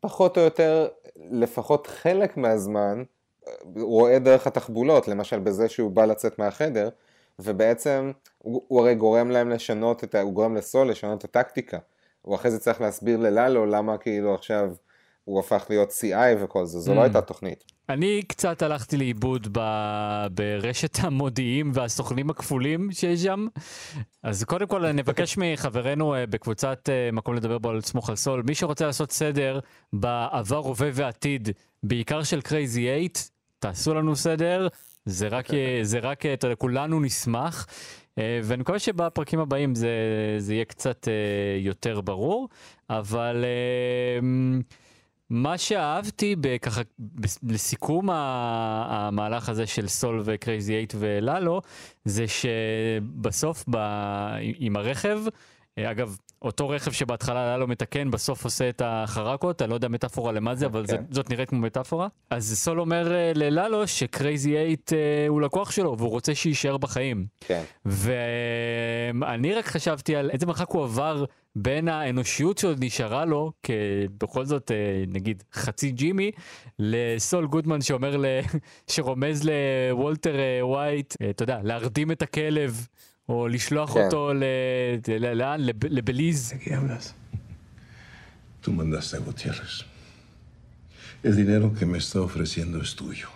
פחות 0.00 0.38
או 0.38 0.42
יותר, 0.42 0.88
לפחות 1.30 1.86
חלק 1.86 2.36
מהזמן, 2.36 3.02
אה, 3.48 3.52
רואה 3.76 4.18
דרך 4.18 4.46
התחבולות, 4.46 5.08
למשל 5.08 5.38
בזה 5.38 5.68
שהוא 5.68 5.90
בא 5.90 6.04
לצאת 6.04 6.38
מהחדר, 6.38 6.88
ובעצם 7.38 8.12
הוא, 8.38 8.62
הוא 8.68 8.80
הרי 8.80 8.94
גורם 8.94 9.30
להם 9.30 9.50
לשנות 9.50 10.04
את 10.04 10.14
ה... 10.14 10.20
הוא 10.20 10.32
גורם 10.32 10.56
לסול 10.56 10.90
לשנות 10.90 11.18
את 11.18 11.24
הטקטיקה. 11.24 11.78
הוא 12.22 12.34
אחרי 12.34 12.50
זה 12.50 12.58
צריך 12.58 12.80
להסביר 12.80 13.16
ללאלו 13.18 13.66
למה 13.66 13.98
כאילו 13.98 14.34
עכשיו 14.34 14.70
הוא 15.24 15.40
הפך 15.40 15.66
להיות 15.68 15.90
CI 15.90 16.44
וכל 16.44 16.66
זה, 16.66 16.80
זו 16.80 16.94
לא 16.94 17.00
Mm. 17.00 17.02
הייתה 17.02 17.20
תוכנית. 17.20 17.64
אני 17.88 18.22
קצת 18.28 18.62
הלכתי 18.62 18.96
לאיבוד 18.96 19.48
ב... 19.52 19.60
ברשת 20.30 20.98
המודיעים 21.00 21.70
והסוכנים 21.74 22.30
הכפולים 22.30 22.92
שיש 22.92 23.22
שם. 23.22 23.46
אז 24.22 24.44
קודם 24.44 24.66
כל 24.66 24.92
נבקש 24.92 25.38
מחברינו 25.42 26.14
אה, 26.14 26.26
בקבוצת 26.26 26.88
אה, 26.88 27.12
מקום 27.12 27.34
לדבר 27.34 27.58
בו 27.58 27.70
על 27.70 27.80
סמוך 27.80 28.10
על 28.10 28.16
סול, 28.16 28.42
מי 28.46 28.54
שרוצה 28.54 28.86
לעשות 28.86 29.12
סדר 29.12 29.60
בעבר, 29.92 30.56
הווה 30.56 30.88
ועתיד, 30.92 31.48
בעיקר 31.82 32.22
של 32.22 32.40
קרייזי 32.40 32.86
8, 32.86 33.08
תעשו 33.58 33.94
לנו 33.94 34.16
סדר, 34.16 34.68
זה 35.04 35.28
רק, 35.28 35.54
אה, 35.54 35.78
זה 35.82 35.98
רק, 35.98 36.26
אתה 36.26 36.46
יודע, 36.46 36.56
כולנו 36.56 37.00
נשמח. 37.00 37.66
אה, 38.18 38.40
ואני 38.44 38.60
מקווה 38.60 38.78
שבפרקים 38.78 39.40
הבאים 39.40 39.74
זה, 39.74 39.90
זה 40.38 40.54
יהיה 40.54 40.64
קצת 40.64 41.08
אה, 41.08 41.58
יותר 41.60 42.00
ברור, 42.00 42.48
אבל 42.90 43.44
אה, 43.44 44.20
מה 45.30 45.58
שאהבתי 45.58 46.36
ככה 46.62 46.80
לסיכום 47.42 48.10
המהלך 48.10 49.48
הזה 49.48 49.66
של 49.66 49.88
סול 49.88 50.22
וקרייזי 50.24 50.86
8 50.92 51.06
וללו, 51.06 51.62
זה 52.04 52.24
שבסוף 52.28 53.64
ב... 53.70 53.76
עם 54.58 54.76
הרכב, 54.76 55.18
אגב, 55.80 56.16
אותו 56.42 56.68
רכב 56.68 56.92
שבהתחלה 56.92 57.56
ללו 57.56 57.68
מתקן, 57.68 58.10
בסוף 58.10 58.44
עושה 58.44 58.68
את 58.68 58.82
החרקות, 58.84 59.62
אני 59.62 59.70
לא 59.70 59.74
יודע 59.74 59.88
מטאפורה 59.88 60.32
למה 60.32 60.54
זה, 60.54 60.66
אבל 60.66 60.86
כן. 60.86 61.02
זאת 61.10 61.30
נראית 61.30 61.48
כמו 61.48 61.58
מטאפורה. 61.58 62.08
אז 62.30 62.58
סול 62.58 62.80
אומר 62.80 63.12
אה, 63.12 63.32
לללו 63.34 63.86
שקרייזי 63.86 64.50
8 64.50 64.74
אה, 64.92 65.28
הוא 65.28 65.40
לקוח 65.40 65.70
שלו, 65.70 65.98
והוא 65.98 66.10
רוצה 66.10 66.34
שיישאר 66.34 66.76
בחיים. 66.76 67.26
כן. 67.40 67.62
ואני 67.84 69.54
רק 69.54 69.66
חשבתי 69.66 70.16
על 70.16 70.30
איזה 70.30 70.46
מרחק 70.46 70.68
הוא 70.68 70.84
עבר 70.84 71.24
בין 71.56 71.88
האנושיות 71.88 72.58
שעוד 72.58 72.84
נשארה 72.84 73.24
לו, 73.24 73.52
כבכל 73.62 74.44
זאת 74.44 74.70
אה, 74.70 75.04
נגיד 75.08 75.42
חצי 75.52 75.90
ג'ימי, 75.90 76.30
לסול 76.78 77.46
גודמן 77.46 77.80
שאומר, 77.80 78.16
ל... 78.16 78.26
שרומז 78.90 79.48
לוולטר 79.90 80.38
אה, 80.38 80.66
ווייט, 80.66 81.14
אה, 81.22 81.30
אתה 81.30 81.42
יודע, 81.42 81.60
להרדים 81.62 82.12
את 82.12 82.22
הכלב, 82.22 82.86
או 83.32 83.48
לשלוח 83.48 83.94
כן. 83.94 84.04
אותו 84.04 84.32
ל... 84.34 84.44
לאן? 85.34 85.60
לב... 85.60 85.84
לבליז. 85.84 86.54
Tú 88.64 88.70
mandaste 88.80 89.16
a 89.16 89.20
Gutiérrez. 89.28 89.74
El 91.26 91.34
dinero 91.42 91.66
que 91.76 91.84
me 91.92 91.98
está 91.98 92.18
ofreciendo 92.28 92.76
es 92.84 92.90
tuyo. 93.00 93.28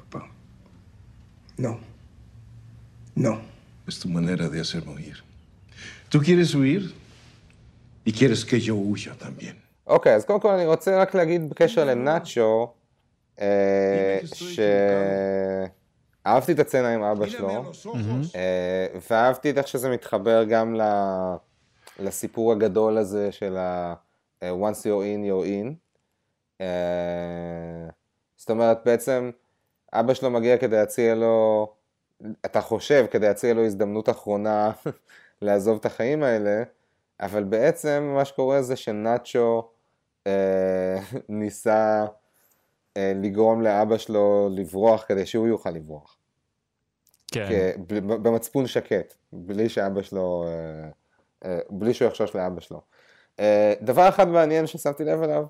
Papá. 0.00 0.20
No. 1.64 1.72
No. 3.24 3.34
Es 3.90 3.96
tu 4.02 4.08
manera 4.18 4.44
de 4.48 4.58
hacerme 4.64 4.92
huir. 4.96 5.18
Tú 6.10 6.16
quieres 6.26 6.50
huir 6.54 6.82
y 8.08 8.10
quieres 8.18 8.40
que 8.44 8.58
yo 8.60 8.74
huya 8.76 9.14
también. 9.26 9.56
אוקיי, 9.86 10.14
אז 10.14 10.24
קודם 10.24 10.40
כל 10.40 10.50
אני 10.50 10.66
רוצה 10.66 11.02
רק 11.02 11.14
להגיד 11.14 11.50
בקשר 11.50 11.84
לנאצ'ו, 11.84 12.72
אה, 13.40 14.18
שאהבתי 16.28 16.52
את 16.52 16.58
הצצנה 16.58 16.94
עם 16.94 17.02
אבא 17.02 17.26
שלו, 17.26 17.48
אה, 18.34 18.86
ואהבתי 19.10 19.50
את 19.50 19.58
איך 19.58 19.68
שזה 19.68 19.90
מתחבר 19.90 20.44
גם 20.44 20.74
ל- 20.74 21.34
לסיפור 21.98 22.52
הגדול 22.52 22.98
הזה 22.98 23.32
של 23.32 23.56
ה- 23.56 23.94
אה, 24.42 24.50
once 24.50 24.80
you're 24.82 24.84
in, 25.04 25.30
you're 25.30 25.46
in. 25.46 25.74
אה, 26.60 26.66
זאת 28.36 28.50
אומרת, 28.50 28.78
בעצם 28.84 29.30
אבא 29.92 30.14
שלו 30.14 30.30
מגיע 30.30 30.56
כדי 30.58 30.76
להציע 30.76 31.14
לו, 31.14 31.68
אתה 32.44 32.60
חושב, 32.60 33.06
כדי 33.10 33.26
להציע 33.26 33.54
לו 33.54 33.64
הזדמנות 33.64 34.08
אחרונה 34.08 34.70
לעזוב 35.42 35.78
את 35.80 35.86
החיים 35.86 36.22
האלה, 36.22 36.62
אבל 37.20 37.44
בעצם 37.44 38.12
מה 38.14 38.24
שקורה 38.24 38.62
זה 38.62 38.76
שנאצ'ו 38.76 39.70
ניסה 41.28 42.04
לגרום 42.98 43.62
לאבא 43.62 43.98
שלו 43.98 44.48
לברוח 44.52 45.04
כדי 45.08 45.26
שהוא 45.26 45.46
יוכל 45.46 45.70
לברוח. 45.70 46.17
כן. 47.32 47.70
במצפון 47.98 48.66
שקט, 48.66 49.14
בלי 49.32 49.68
שאבא 49.68 50.02
שלו, 50.02 50.44
אה, 50.46 50.88
אה, 51.44 51.58
בלי 51.70 51.94
שהוא 51.94 52.08
יחשוש 52.08 52.34
לאבא 52.34 52.60
שלו. 52.60 52.80
אה, 53.40 53.74
דבר 53.82 54.08
אחד 54.08 54.28
מעניין 54.28 54.66
ששמתי 54.66 55.04
לב 55.04 55.22
אליו, 55.22 55.44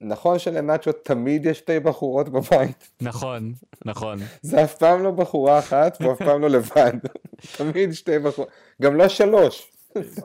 נכון 0.00 0.38
שלנאצ'ו 0.38 0.92
תמיד 0.92 1.46
יש 1.46 1.58
שתי 1.58 1.80
בחורות 1.80 2.28
בבית, 2.28 2.90
נכון, 3.00 3.52
נכון. 3.84 4.18
זה 4.42 4.64
אף 4.64 4.74
פעם 4.74 5.02
לא 5.02 5.10
בחורה 5.10 5.58
אחת 5.58 5.96
והוא 6.00 6.12
אף 6.12 6.18
פעם 6.18 6.40
לא 6.40 6.50
לבד, 6.50 6.92
תמיד 7.56 7.92
שתי 7.92 8.18
בחורות, 8.18 8.50
גם 8.82 8.96
לא 8.96 9.08
שלוש. 9.08 9.72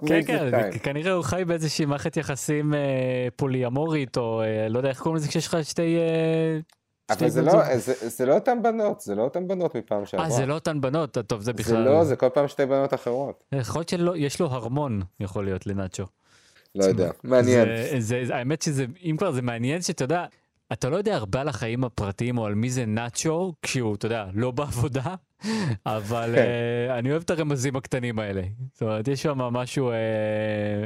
כן, 0.07 0.23
כן, 0.27 0.69
כנראה 0.83 1.11
הוא 1.11 1.23
חי 1.23 1.43
באיזושהי 1.47 1.85
מערכת 1.85 2.17
יחסים 2.17 2.73
פוליאמורית, 3.35 4.17
או 4.17 4.43
לא 4.69 4.79
יודע 4.79 4.89
איך 4.89 4.99
קוראים 4.99 5.15
לזה 5.15 5.27
כשיש 5.27 5.47
לך 5.47 5.57
שתי... 5.63 5.97
אה, 7.11 7.15
אבל 7.19 7.29
זה 7.29 7.41
לא. 7.41 7.77
זה, 7.77 8.09
זה 8.09 8.25
לא 8.25 8.33
אותן 8.33 8.61
בנות, 8.63 9.01
זה 9.01 9.15
לא 9.15 9.21
אותן 9.21 9.47
בנות 9.47 9.75
מפעם 9.75 10.05
שעברה. 10.05 10.25
אה, 10.25 10.31
זה 10.31 10.45
לא 10.45 10.53
אותן 10.53 10.81
בנות, 10.81 11.17
טוב, 11.17 11.39
זה 11.39 11.45
זה 11.45 11.53
בכלל... 11.53 11.83
לא, 11.83 12.03
זה 12.03 12.15
כל 12.15 12.29
פעם 12.33 12.47
שתי 12.47 12.65
בנות 12.65 12.93
אחרות. 12.93 13.43
יכול 13.51 13.79
להיות 13.79 13.89
שיש 14.15 14.39
לו 14.39 14.47
הרמון, 14.47 15.01
יכול 15.19 15.45
להיות, 15.45 15.67
לנאצ'ו. 15.67 16.05
לא 16.75 16.83
יודע, 16.83 17.11
מעניין. 17.23 17.67
זה, 17.67 17.95
זה, 17.99 18.21
זה, 18.25 18.35
האמת 18.35 18.61
שזה, 18.61 18.85
אם 19.03 19.15
כבר 19.17 19.31
זה 19.31 19.41
מעניין 19.41 19.81
שאתה 19.81 20.03
יודע, 20.03 20.25
אתה 20.73 20.89
לא 20.89 20.95
יודע 20.95 21.15
הרבה 21.15 21.41
על 21.41 21.47
החיים 21.47 21.83
הפרטיים 21.83 22.37
או 22.37 22.45
על 22.45 22.55
מי 22.55 22.69
זה 22.69 22.85
נאצ'ו, 22.85 23.53
כשהוא, 23.61 23.95
אתה 23.95 24.05
יודע, 24.05 24.25
לא 24.33 24.51
בעבודה, 24.51 25.15
אבל 25.85 26.35
uh, 26.35 26.99
אני 26.99 27.11
אוהב 27.11 27.21
את 27.21 27.29
הרמזים 27.29 27.75
הקטנים 27.75 28.19
האלה. 28.19 28.41
זאת 28.73 28.81
אומרת, 28.81 29.07
יש 29.07 29.21
שם 29.21 29.37
משהו, 29.37 29.91
uh, 29.91 29.93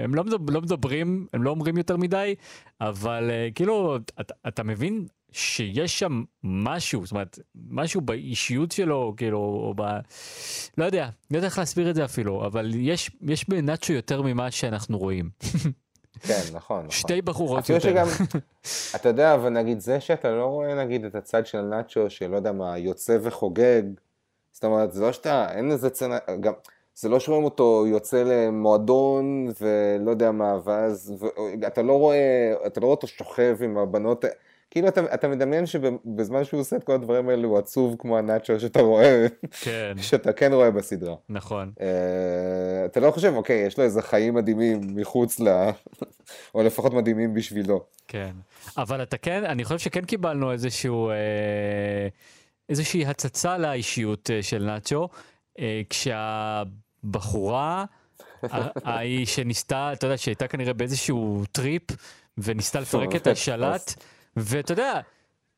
הם 0.03 0.15
לא, 0.15 0.23
מדבר, 0.23 0.53
לא 0.53 0.61
מדברים, 0.61 1.27
הם 1.33 1.43
לא 1.43 1.49
אומרים 1.49 1.77
יותר 1.77 1.97
מדי, 1.97 2.35
אבל 2.81 3.29
uh, 3.29 3.53
כאילו, 3.53 3.97
אתה, 4.21 4.33
אתה 4.47 4.63
מבין 4.63 5.05
שיש 5.35 5.99
שם 5.99 6.23
משהו, 6.43 7.05
זאת 7.05 7.11
אומרת, 7.11 7.39
משהו 7.69 8.01
באישיות 8.01 8.71
שלו, 8.71 9.13
כאילו, 9.17 9.37
או 9.37 9.73
ב... 9.77 9.81
לא 10.77 10.85
יודע, 10.85 11.09
לא 11.31 11.37
יודע 11.37 11.47
איך 11.47 11.57
להסביר 11.57 11.89
את 11.89 11.95
זה 11.95 12.05
אפילו, 12.05 12.45
אבל 12.45 12.71
יש, 12.75 13.11
יש 13.21 13.49
בנאצ'ו 13.49 13.93
יותר 13.93 14.21
ממה 14.21 14.51
שאנחנו 14.51 14.97
רואים. 14.97 15.29
כן, 16.19 16.41
נכון, 16.53 16.77
נכון. 16.77 16.91
שתי 16.91 17.21
בחורות 17.21 17.69
יותר. 17.69 17.89
שגם, 17.89 18.07
אתה 18.95 19.09
יודע, 19.09 19.33
אבל 19.33 19.49
נגיד 19.49 19.79
זה 19.79 19.99
שאתה 19.99 20.31
לא 20.31 20.45
רואה 20.45 20.85
נגיד 20.85 21.05
את 21.05 21.15
הצד 21.15 21.45
של 21.45 21.61
נאצ'ו, 21.61 22.09
שלא 22.09 22.35
יודע 22.35 22.51
מה, 22.51 22.77
יוצא 22.77 23.17
וחוגג, 23.21 23.83
זאת 24.51 24.63
אומרת, 24.63 24.93
זה 24.93 25.01
לא 25.01 25.11
שאתה, 25.11 25.47
אין 25.51 25.71
איזה 25.71 25.89
צנע, 25.89 26.17
גם, 26.39 26.53
זה 26.95 27.09
לא 27.09 27.19
שרואים 27.19 27.43
אותו 27.43 27.85
יוצא 27.87 28.23
למועדון 28.23 29.47
ולא 29.61 30.11
יודע 30.11 30.31
מה, 30.31 30.57
ואז, 30.63 31.13
ו- 31.19 31.67
אתה 31.67 31.81
לא 31.81 31.93
רואה, 31.93 32.53
אתה 32.67 32.79
לא 32.79 32.85
רואה 32.85 32.95
אותו 32.95 33.07
שוכב 33.07 33.57
עם 33.63 33.77
הבנות, 33.77 34.25
כאילו 34.75 34.87
אתה, 34.87 35.13
אתה 35.13 35.27
מדמיין 35.27 35.65
שבזמן 35.65 36.43
שהוא 36.43 36.59
עושה 36.59 36.75
את 36.75 36.83
כל 36.83 36.93
הדברים 36.93 37.29
האלה 37.29 37.47
הוא 37.47 37.57
עצוב 37.57 37.95
כמו 37.99 38.17
הנאצ'ו 38.17 38.59
שאתה 38.59 38.81
רואה, 38.81 39.27
כן, 39.61 39.93
שאתה 40.01 40.33
כן 40.33 40.53
רואה 40.53 40.71
בסדרה. 40.71 41.15
נכון. 41.29 41.71
אה, 41.81 42.85
אתה 42.85 42.99
לא 42.99 43.11
חושב, 43.11 43.33
אוקיי, 43.35 43.65
יש 43.67 43.77
לו 43.77 43.83
איזה 43.83 44.01
חיים 44.01 44.33
מדהימים 44.33 44.81
מחוץ 44.95 45.39
ל... 45.39 45.47
או 46.55 46.63
לפחות 46.63 46.93
מדהימים 46.93 47.33
בשבילו. 47.33 47.85
כן. 48.07 48.31
אבל 48.77 49.03
אתה 49.03 49.17
כן, 49.17 49.45
אני 49.45 49.63
חושב 49.63 49.79
שכן 49.79 50.05
קיבלנו 50.05 50.51
איזשהו, 50.51 51.09
אה, 51.09 52.07
איזושהי 52.69 53.05
הצצה 53.05 53.57
לאישיות 53.57 54.31
אה, 54.31 54.43
של 54.43 54.63
נאצ'ו, 54.63 55.09
אה, 55.59 55.81
כשהבחורה, 55.89 57.85
ההיא 58.83 59.25
שניסתה, 59.25 59.93
אתה 59.93 60.07
יודע, 60.07 60.17
שהייתה 60.17 60.47
כנראה 60.47 60.73
באיזשהו 60.73 61.43
טריפ, 61.51 61.83
וניסתה 62.37 62.79
לפרק 62.83 63.15
את 63.15 63.27
השלט, 63.27 63.93
ואתה 64.35 64.71
יודע, 64.71 65.01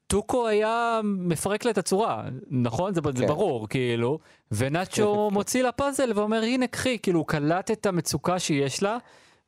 טוקו 0.07 0.47
היה 0.47 1.01
מפרק 1.03 1.65
לה 1.65 1.71
את 1.71 1.77
הצורה, 1.77 2.23
נכון? 2.49 2.93
זה, 2.93 3.01
זה 3.15 3.21
כן. 3.21 3.27
ברור, 3.27 3.69
כאילו, 3.69 4.19
ונאצ'ו 4.51 5.29
מוציא 5.31 5.63
לה 5.63 5.71
פאזל 5.71 6.11
ואומר, 6.15 6.41
הנה, 6.41 6.67
קחי, 6.67 6.97
כאילו, 6.99 7.19
הוא 7.19 7.27
קלט 7.27 7.71
את 7.71 7.85
המצוקה 7.85 8.39
שיש 8.39 8.83
לה, 8.83 8.97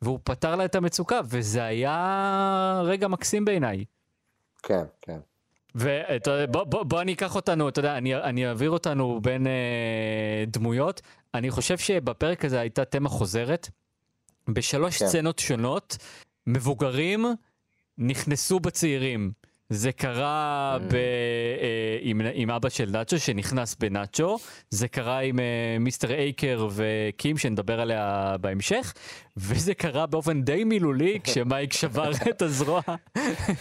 והוא 0.01 0.19
פתר 0.23 0.55
לה 0.55 0.65
את 0.65 0.75
המצוקה, 0.75 1.19
וזה 1.25 1.63
היה 1.63 2.81
רגע 2.85 3.07
מקסים 3.07 3.45
בעיניי. 3.45 3.85
כן, 4.63 4.83
כן. 5.01 5.19
ובוא 5.75 6.63
בוא, 6.63 6.83
בוא 6.83 7.01
אני 7.01 7.13
אקח 7.13 7.35
אותנו, 7.35 7.69
אתה 7.69 7.79
יודע, 7.79 7.97
אני, 7.97 8.15
אני 8.15 8.47
אעביר 8.47 8.71
אותנו 8.71 9.19
בין 9.21 9.47
אה, 9.47 10.43
דמויות. 10.47 11.01
אני 11.33 11.51
חושב 11.51 11.77
שבפרק 11.77 12.45
הזה 12.45 12.59
הייתה 12.59 12.85
תמה 12.85 13.09
חוזרת. 13.09 13.69
בשלוש 14.47 14.97
כן. 14.97 15.07
סצנות 15.07 15.39
שונות, 15.39 15.97
מבוגרים 16.47 17.25
נכנסו 17.99 18.59
בצעירים. 18.59 19.31
זה 19.69 19.91
קרה 19.91 20.77
ב, 20.87 20.95
אה, 20.95 21.97
עם, 22.01 22.21
עם 22.33 22.51
אבא 22.51 22.69
של 22.69 22.89
נאצ'ו 22.91 23.19
שנכנס 23.19 23.75
בנאצ'ו, 23.75 24.37
זה 24.69 24.87
קרה 24.87 25.19
עם 25.19 25.39
אה, 25.39 25.77
מיסטר 25.79 26.11
אייקר 26.11 26.67
וקים 26.71 27.37
שנדבר 27.37 27.81
עליה 27.81 28.35
בהמשך, 28.41 28.93
וזה 29.37 29.73
קרה 29.73 30.05
באופן 30.05 30.41
די 30.41 30.63
מילולי 30.63 31.19
כשמייק 31.23 31.73
שבר 31.73 32.11
את 32.29 32.41
הזרוע 32.41 32.81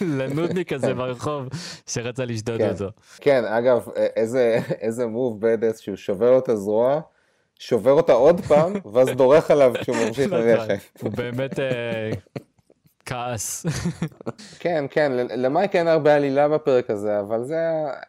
לנודניק 0.00 0.72
הזה 0.72 0.94
ברחוב 0.94 1.48
שרצה 1.86 2.24
לשדוד 2.24 2.58
כן. 2.58 2.70
אותו. 2.70 2.88
כן, 3.20 3.44
אגב, 3.44 3.88
איזה, 4.16 4.58
איזה 4.80 5.06
מוב 5.06 5.40
בדס 5.40 5.78
שהוא 5.78 5.96
שובר 5.96 6.30
לו 6.30 6.38
את 6.38 6.48
הזרוע, 6.48 7.00
שובר 7.58 7.92
אותה 7.92 8.12
עוד 8.12 8.40
פעם, 8.40 8.72
ואז 8.92 9.08
דורך 9.08 9.50
עליו 9.50 9.72
כשהוא 9.80 9.96
ממשיך 9.96 10.26
נכון, 10.26 10.38
ללכת. 10.38 10.78
הוא 11.02 11.10
באמת, 11.12 11.60
אה, 11.60 12.10
כעס. 13.08 13.66
כן, 14.60 14.84
כן, 14.90 15.12
למייק 15.14 15.76
אין 15.76 15.88
הרבה 15.88 16.14
עלילה 16.14 16.48
בפרק 16.48 16.90
הזה, 16.90 17.20
אבל 17.20 17.44
זה, 17.44 17.56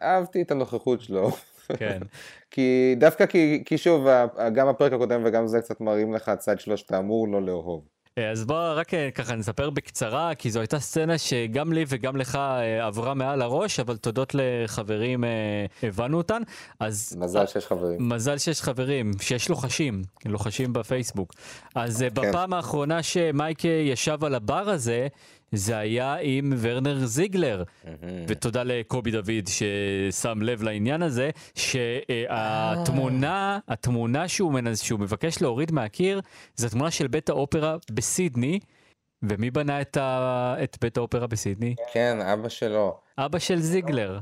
אהבתי 0.02 0.42
את 0.42 0.52
הנוכחות 0.52 1.02
שלו. 1.02 1.32
כן. 1.78 2.00
כי 2.52 2.96
דווקא 2.98 3.26
כי, 3.26 3.64
כי 3.66 3.78
שוב, 3.78 4.08
גם 4.54 4.68
הפרק 4.68 4.94
הקודם 4.94 5.22
וגם 5.26 5.48
זה 5.48 5.62
קצת 5.62 5.82
מראים 5.82 6.14
לך 6.14 6.32
צד 6.40 6.60
שלו 6.60 6.78
שאתה 6.78 7.00
אמור 7.00 7.28
לא 7.28 7.42
לאהוב. 7.42 7.99
אה, 8.20 8.32
אז 8.32 8.46
בוא 8.46 8.74
רק 8.76 8.94
אה, 8.94 9.12
ככה 9.12 9.36
נספר 9.36 9.70
בקצרה, 9.70 10.36
כי 10.36 10.52
זו 10.52 10.60
הייתה 10.60 10.80
סצנה 10.80 11.18
שגם 11.18 11.74
לי 11.74 11.86
וגם 11.88 12.18
לך 12.18 12.36
אה, 12.36 12.86
עברה 12.86 13.14
מעל 13.14 13.42
הראש, 13.42 13.80
אבל 13.80 13.98
תודות 13.98 14.36
לחברים 14.36 15.24
הבנו 15.84 16.18
אותן. 16.18 16.42
אז 16.80 17.18
מזל 17.20 17.48
שיש 17.48 17.66
חברים. 17.66 18.10
מזל 18.10 18.38
שיש 18.38 18.62
חברים, 18.62 19.12
שיש 19.22 19.50
לוחשים, 19.50 20.02
לוחשים 20.26 20.74
בפייסבוק. 20.74 21.34
אז 21.76 22.00
כן. 22.00 22.10
בפעם 22.14 22.54
האחרונה 22.54 23.04
שמייק 23.04 23.66
ישב 23.66 24.24
על 24.24 24.36
הבר 24.36 24.70
הזה, 24.70 25.08
זה 25.52 25.78
היה 25.78 26.16
עם 26.22 26.54
ורנר 26.58 27.06
זיגלר. 27.06 27.64
ותודה 28.28 28.64
לקובי 28.64 29.12
דוד 29.12 29.48
ששם 29.48 30.42
לב 30.42 30.64
לעניין 30.64 31.02
הזה, 31.02 31.30
שהתמונה, 31.56 33.60
התמונה 33.68 34.28
שהוא, 34.28 34.54
מנס, 34.54 34.82
שהוא 34.82 35.00
מבקש 35.00 35.42
להוריד 35.42 35.72
מהקיר, 35.72 36.22
זה 36.56 36.70
תמונה 36.70 36.92
של 36.92 37.08
בית 37.08 37.30
האופרה 37.30 37.78
בסידני. 37.92 38.60
ומי 39.24 39.52
בנה 39.52 39.82
את, 39.82 39.98
ה... 39.98 40.56
את 40.64 40.78
בית 40.82 40.98
האופרה 40.98 41.28
בסידני? 41.28 41.76
כן, 41.94 42.18
אבא 42.22 42.50
שלו. 42.50 42.98
אבא 43.18 43.40
של 43.40 43.60
זיגלר. 43.60 44.20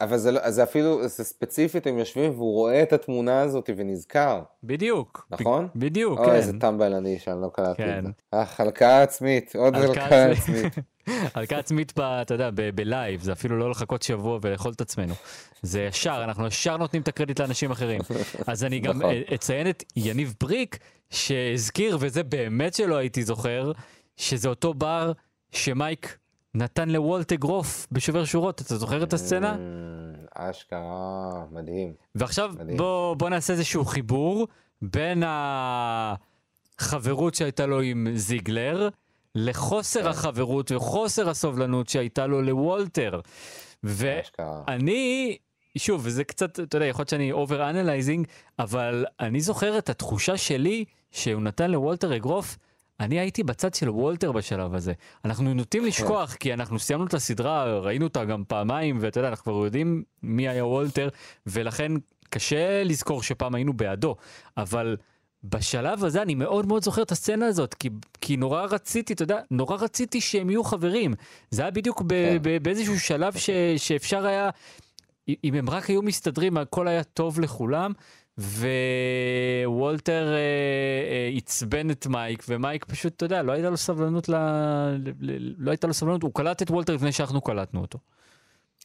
אבל 0.00 0.18
זה, 0.18 0.30
לא, 0.32 0.50
זה 0.50 0.62
אפילו, 0.62 1.08
זה 1.08 1.24
ספציפית, 1.24 1.86
הם 1.86 1.98
יושבים 1.98 2.30
והוא 2.30 2.52
רואה 2.54 2.82
את 2.82 2.92
התמונה 2.92 3.40
הזאת 3.40 3.70
ונזכר. 3.76 4.42
בדיוק. 4.64 5.26
נכון? 5.30 5.66
ב- 5.66 5.78
בדיוק, 5.84 6.18
אוי, 6.18 6.26
כן. 6.26 6.32
איזה 6.34 6.52
טמבל 6.60 6.94
אני 6.94 7.18
שאני 7.18 7.42
לא 7.42 7.48
קלטתי 7.52 7.82
כן. 7.82 7.98
את 7.98 8.04
זה. 8.04 8.10
אה, 8.34 8.44
הלקאה 8.58 9.02
עצמית, 9.02 9.56
עוד 9.56 9.74
הלקאה 9.76 10.04
הלקאה 10.04 10.30
עצמית. 10.30 10.74
הלקאה 11.34 11.58
עצמית, 11.64 11.92
ב- 11.98 12.00
אתה 12.02 12.34
יודע, 12.34 12.50
ב- 12.54 12.70
בלייב, 12.74 13.20
זה 13.22 13.32
אפילו 13.32 13.58
לא 13.58 13.70
לחכות 13.70 14.02
שבוע 14.02 14.38
ולאכול 14.42 14.72
את 14.72 14.80
עצמנו. 14.80 15.14
זה 15.62 15.80
ישר, 15.82 16.20
אנחנו 16.24 16.46
ישר 16.46 16.76
נותנים 16.76 17.02
את 17.02 17.08
הקרדיט 17.08 17.40
לאנשים 17.40 17.70
אחרים. 17.70 18.00
אז 18.46 18.64
אני 18.64 18.80
גם 18.80 18.98
נכון. 18.98 19.14
אציין 19.34 19.70
את 19.70 19.84
יניב 19.96 20.34
בריק, 20.40 20.78
שהזכיר, 21.10 21.96
וזה 22.00 22.22
באמת 22.22 22.74
שלא 22.74 22.96
הייתי 22.96 23.22
זוכר, 23.22 23.72
שזה 24.16 24.48
אותו 24.48 24.74
בר 24.74 25.12
שמייק 25.52 26.16
נתן 26.58 26.88
לוולט 26.88 27.32
אגרוף 27.32 27.86
בשובר 27.92 28.24
שורות, 28.24 28.60
אתה 28.60 28.76
זוכר 28.76 29.02
את 29.02 29.12
הסצנה? 29.12 29.54
אמ, 29.54 29.60
אשכרה, 30.34 31.44
מדהים. 31.50 31.92
ועכשיו 32.14 32.52
מדהים. 32.58 32.76
בוא, 32.76 33.14
בוא 33.14 33.28
נעשה 33.28 33.52
איזשהו 33.52 33.84
חיבור 33.84 34.46
בין 34.82 35.22
החברות 36.78 37.34
שהייתה 37.34 37.66
לו 37.66 37.80
עם 37.80 38.06
זיגלר 38.14 38.88
לחוסר 39.34 40.02
כן. 40.02 40.08
החברות 40.08 40.72
וחוסר 40.72 41.30
הסובלנות 41.30 41.88
שהייתה 41.88 42.26
לו 42.26 42.42
לוולטר. 42.42 43.20
ואני, 43.82 45.36
שוב, 45.78 46.08
זה 46.08 46.24
קצת, 46.24 46.60
אתה 46.60 46.76
יודע, 46.76 46.86
יכול 46.86 47.00
להיות 47.00 47.08
שאני 47.08 47.32
over 47.32 47.70
analyzing, 47.70 48.26
אבל 48.58 49.04
אני 49.20 49.40
זוכר 49.40 49.78
את 49.78 49.90
התחושה 49.90 50.36
שלי 50.36 50.84
שהוא 51.10 51.42
נתן 51.42 51.70
לוולטר 51.70 52.16
אגרוף. 52.16 52.58
אני 53.00 53.18
הייתי 53.18 53.42
בצד 53.42 53.74
של 53.74 53.90
וולטר 53.90 54.32
בשלב 54.32 54.74
הזה. 54.74 54.92
אנחנו 55.24 55.54
נוטים 55.54 55.84
לשכוח, 55.84 56.34
כי 56.34 56.54
אנחנו 56.54 56.78
סיימנו 56.78 57.06
את 57.06 57.14
הסדרה, 57.14 57.78
ראינו 57.78 58.04
אותה 58.04 58.24
גם 58.24 58.44
פעמיים, 58.48 58.98
ואתה 59.00 59.20
יודע, 59.20 59.28
אנחנו 59.28 59.44
כבר 59.44 59.64
יודעים 59.64 60.02
מי 60.22 60.48
היה 60.48 60.66
וולטר, 60.66 61.08
ולכן 61.46 61.92
קשה 62.30 62.84
לזכור 62.84 63.22
שפעם 63.22 63.54
היינו 63.54 63.72
בעדו. 63.72 64.16
אבל 64.56 64.96
בשלב 65.44 66.04
הזה 66.04 66.22
אני 66.22 66.34
מאוד 66.34 66.66
מאוד 66.66 66.82
זוכר 66.82 67.02
את 67.02 67.12
הסצנה 67.12 67.46
הזאת, 67.46 67.74
כי, 67.74 67.88
כי 68.20 68.36
נורא 68.36 68.62
רציתי, 68.62 69.12
אתה 69.12 69.22
יודע, 69.22 69.40
נורא 69.50 69.76
רציתי 69.76 70.20
שהם 70.20 70.50
יהיו 70.50 70.64
חברים. 70.64 71.14
זה 71.50 71.62
היה 71.62 71.70
בדיוק 71.70 72.02
ב, 72.02 72.08
כן. 72.08 72.38
ב, 72.42 72.62
באיזשהו 72.62 73.00
שלב 73.00 73.36
ש, 73.36 73.50
שאפשר 73.76 74.26
היה, 74.26 74.50
אם 75.44 75.54
הם 75.54 75.70
רק 75.70 75.86
היו 75.90 76.02
מסתדרים, 76.02 76.56
הכל 76.56 76.88
היה 76.88 77.04
טוב 77.04 77.40
לכולם. 77.40 77.92
ווולטר 78.38 80.32
אה, 80.32 80.38
אה, 80.38 81.30
עצבן 81.36 81.90
את 81.90 82.06
מייק, 82.06 82.44
ומייק 82.48 82.84
פשוט, 82.84 83.16
אתה 83.16 83.24
יודע, 83.24 83.42
לא 83.42 83.52
הייתה 83.52 83.70
לו 83.70 83.76
סבלנות 83.76 84.28
ל... 84.28 84.34
ל... 84.34 85.10
ל... 85.20 85.54
לא 85.58 85.70
הייתה 85.70 85.86
לו 85.86 85.94
סבלנות, 85.94 86.22
הוא 86.22 86.30
קלט 86.34 86.62
את 86.62 86.70
וולטר 86.70 86.94
לפני 86.94 87.12
שאנחנו 87.12 87.40
קלטנו 87.40 87.80
אותו. 87.80 87.98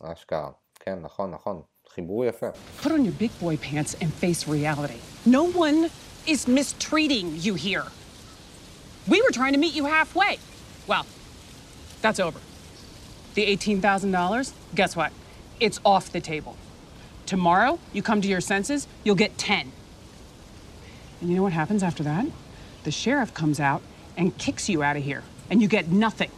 אשכרה. 0.04 0.50
כן, 0.80 1.00
נכון, 1.02 1.32
נכון. 1.32 1.62
חיבור 1.94 2.26
יפה. 2.26 2.48
Put 2.82 2.92
on 2.92 3.06
your 3.06 3.24
big 3.24 3.32
boy 3.39 3.58
pants 3.58 3.94
and 4.02 4.13
face 4.24 4.48
reality. 4.48 5.00
No 5.26 5.44
one 5.44 5.89
is 6.28 6.48
mistreating 6.48 7.28
you 7.46 7.54
here. 7.54 7.86
We 9.08 9.22
were 9.22 9.32
trying 9.32 9.54
to 9.54 9.60
meet 9.60 9.76
you 9.76 9.86
halfway. 9.86 10.39
Well, 10.88 11.06
that's 12.02 12.20
over. 12.20 12.39
The 13.36 13.44
$18,000, 13.58 14.54
guess 14.76 14.96
what? 14.96 15.12
It's 15.60 15.80
off 15.86 16.12
the 16.12 16.22
table. 16.22 16.56
Tomorrow, 17.25 17.79
you 17.93 18.01
come 18.01 18.21
to 18.21 18.27
your 18.27 18.41
senses, 18.41 18.88
you'll 19.03 19.15
get 19.15 19.38
10. 19.38 19.71
And 21.21 21.29
you 21.29 21.36
know 21.36 21.43
what 21.43 21.53
happens 21.53 21.83
after 21.83 22.03
that? 22.03 22.25
The 22.83 22.91
sheriff 22.91 23.33
comes 23.33 23.59
out 23.59 23.81
and 24.17 24.38
kicks 24.38 24.67
you 24.69 24.83
out 24.83 24.97
of 24.97 25.03
here, 25.03 25.23
and 25.49 25.62
you 25.62 25.67
get 25.67 25.89
nothing. 25.89 26.31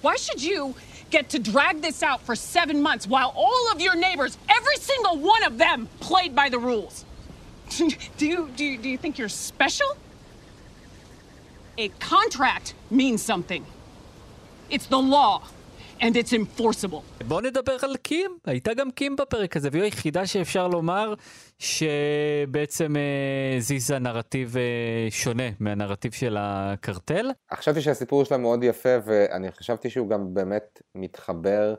Why 0.00 0.16
should 0.16 0.42
you 0.42 0.74
get 1.10 1.28
to 1.30 1.38
drag 1.38 1.80
this 1.80 2.02
out 2.02 2.22
for 2.22 2.34
seven 2.34 2.82
months 2.82 3.06
while 3.06 3.32
all 3.36 3.70
of 3.70 3.80
your 3.80 3.94
neighbors, 3.94 4.36
every 4.48 4.76
single 4.76 5.18
one 5.18 5.44
of 5.44 5.58
them, 5.58 5.88
played 6.00 6.34
by 6.34 6.48
the 6.48 6.58
rules? 6.58 7.04
do, 7.76 8.26
you, 8.26 8.50
do, 8.56 8.64
you, 8.64 8.78
do 8.78 8.88
you 8.88 8.98
think 8.98 9.18
you're 9.18 9.28
special? 9.28 9.96
A 11.78 11.88
contract 11.88 12.74
means 12.90 13.22
something. 13.22 13.64
It's 14.68 14.86
the 14.86 14.98
law, 14.98 15.42
and 16.02 16.14
it's 16.14 16.32
enforceable. 16.32 17.24
בואו 17.28 17.40
נדבר 17.40 17.76
על 17.82 17.96
קים, 17.96 18.30
הייתה 18.44 18.74
גם 18.74 18.90
קים 18.90 19.16
בפרק 19.16 19.56
הזה, 19.56 19.68
והיא 19.72 19.82
היחידה 19.82 20.26
שאפשר 20.26 20.68
לומר 20.68 21.14
שבעצם 21.58 22.96
אה, 22.96 23.60
זיזה 23.60 23.98
נרטיב 23.98 24.56
אה, 24.56 25.10
שונה 25.10 25.48
מהנרטיב 25.60 26.12
של 26.12 26.36
הקרטל. 26.40 27.30
חשבתי 27.54 27.80
שהסיפור 27.80 28.24
שלה 28.24 28.36
מאוד 28.36 28.64
יפה, 28.64 28.88
ואני 29.04 29.52
חשבתי 29.52 29.90
שהוא 29.90 30.08
גם 30.08 30.34
באמת 30.34 30.82
מתחבר 30.94 31.74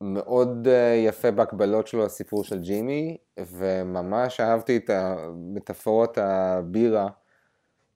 מאוד 0.00 0.68
אה, 0.68 0.94
יפה 1.06 1.30
בהקבלות 1.30 1.86
שלו 1.86 2.04
לסיפור 2.04 2.44
של 2.44 2.60
ג'ימי, 2.60 3.16
וממש 3.40 4.40
אהבתי 4.40 4.76
את 4.76 4.90
המטאפורות 4.90 6.18
הבירה 6.18 7.08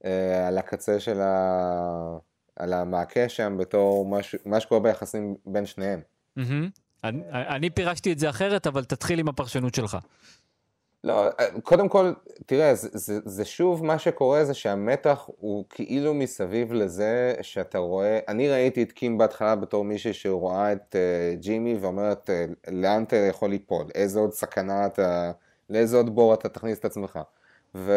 אה, 0.05 0.49
על 0.49 0.59
הקצה 0.59 1.01
של 1.01 1.21
ה... 1.21 2.19
על 2.59 2.73
המעקה 2.73 3.29
שם 3.29 3.57
בתור 3.59 4.07
מש... 4.07 4.37
מה 4.47 4.61
שקורה 4.61 4.81
ביחסים 4.81 5.37
בין 5.47 5.67
שניהם. 5.67 6.01
מהמם. 6.37 6.69
אני, 7.05 7.23
אני 7.33 7.71
פירשתי 7.71 8.13
את 8.13 8.19
זה 8.19 8.31
אחרת, 8.31 8.67
אבל 8.67 8.85
תתחיל 8.85 9.19
עם 9.19 9.29
הפרשנות 9.29 9.75
שלך. 9.75 9.99
לא, 11.05 11.29
קודם 11.63 11.89
כל, 11.89 12.13
תראה, 12.47 12.75
זה, 12.75 12.89
זה, 12.93 13.21
זה 13.25 13.45
שוב 13.45 13.85
מה 13.85 13.99
שקורה 13.99 14.45
זה 14.45 14.55
שהמתח 14.55 15.29
הוא 15.41 15.65
כאילו 15.71 16.15
מסביב 16.15 16.73
לזה 16.73 17.35
שאתה 17.43 17.79
רואה, 17.79 18.19
אני 18.29 18.49
ראיתי 18.49 18.83
את 18.83 18.93
קים 18.93 19.19
בהתחלה 19.19 19.57
בתור 19.57 19.85
מישהי 19.85 20.13
שרואה 20.13 20.73
את 20.73 20.97
uh, 20.97 21.41
ג'ימי 21.41 21.77
ואומרת 21.81 22.31
uh, 22.31 22.71
לאן 22.71 23.03
אתה 23.03 23.17
יכול 23.17 23.51
ליפול, 23.51 23.87
איזה 23.95 24.21
עוד 24.21 24.33
סכנה 24.33 24.87
אתה, 24.87 25.33
לאיזה 25.71 25.97
עוד 25.97 26.15
בור 26.15 26.35
אתה 26.35 26.49
תכניס 26.49 26.79
את 26.79 26.85
עצמך. 26.85 27.19
ו... 27.75 27.93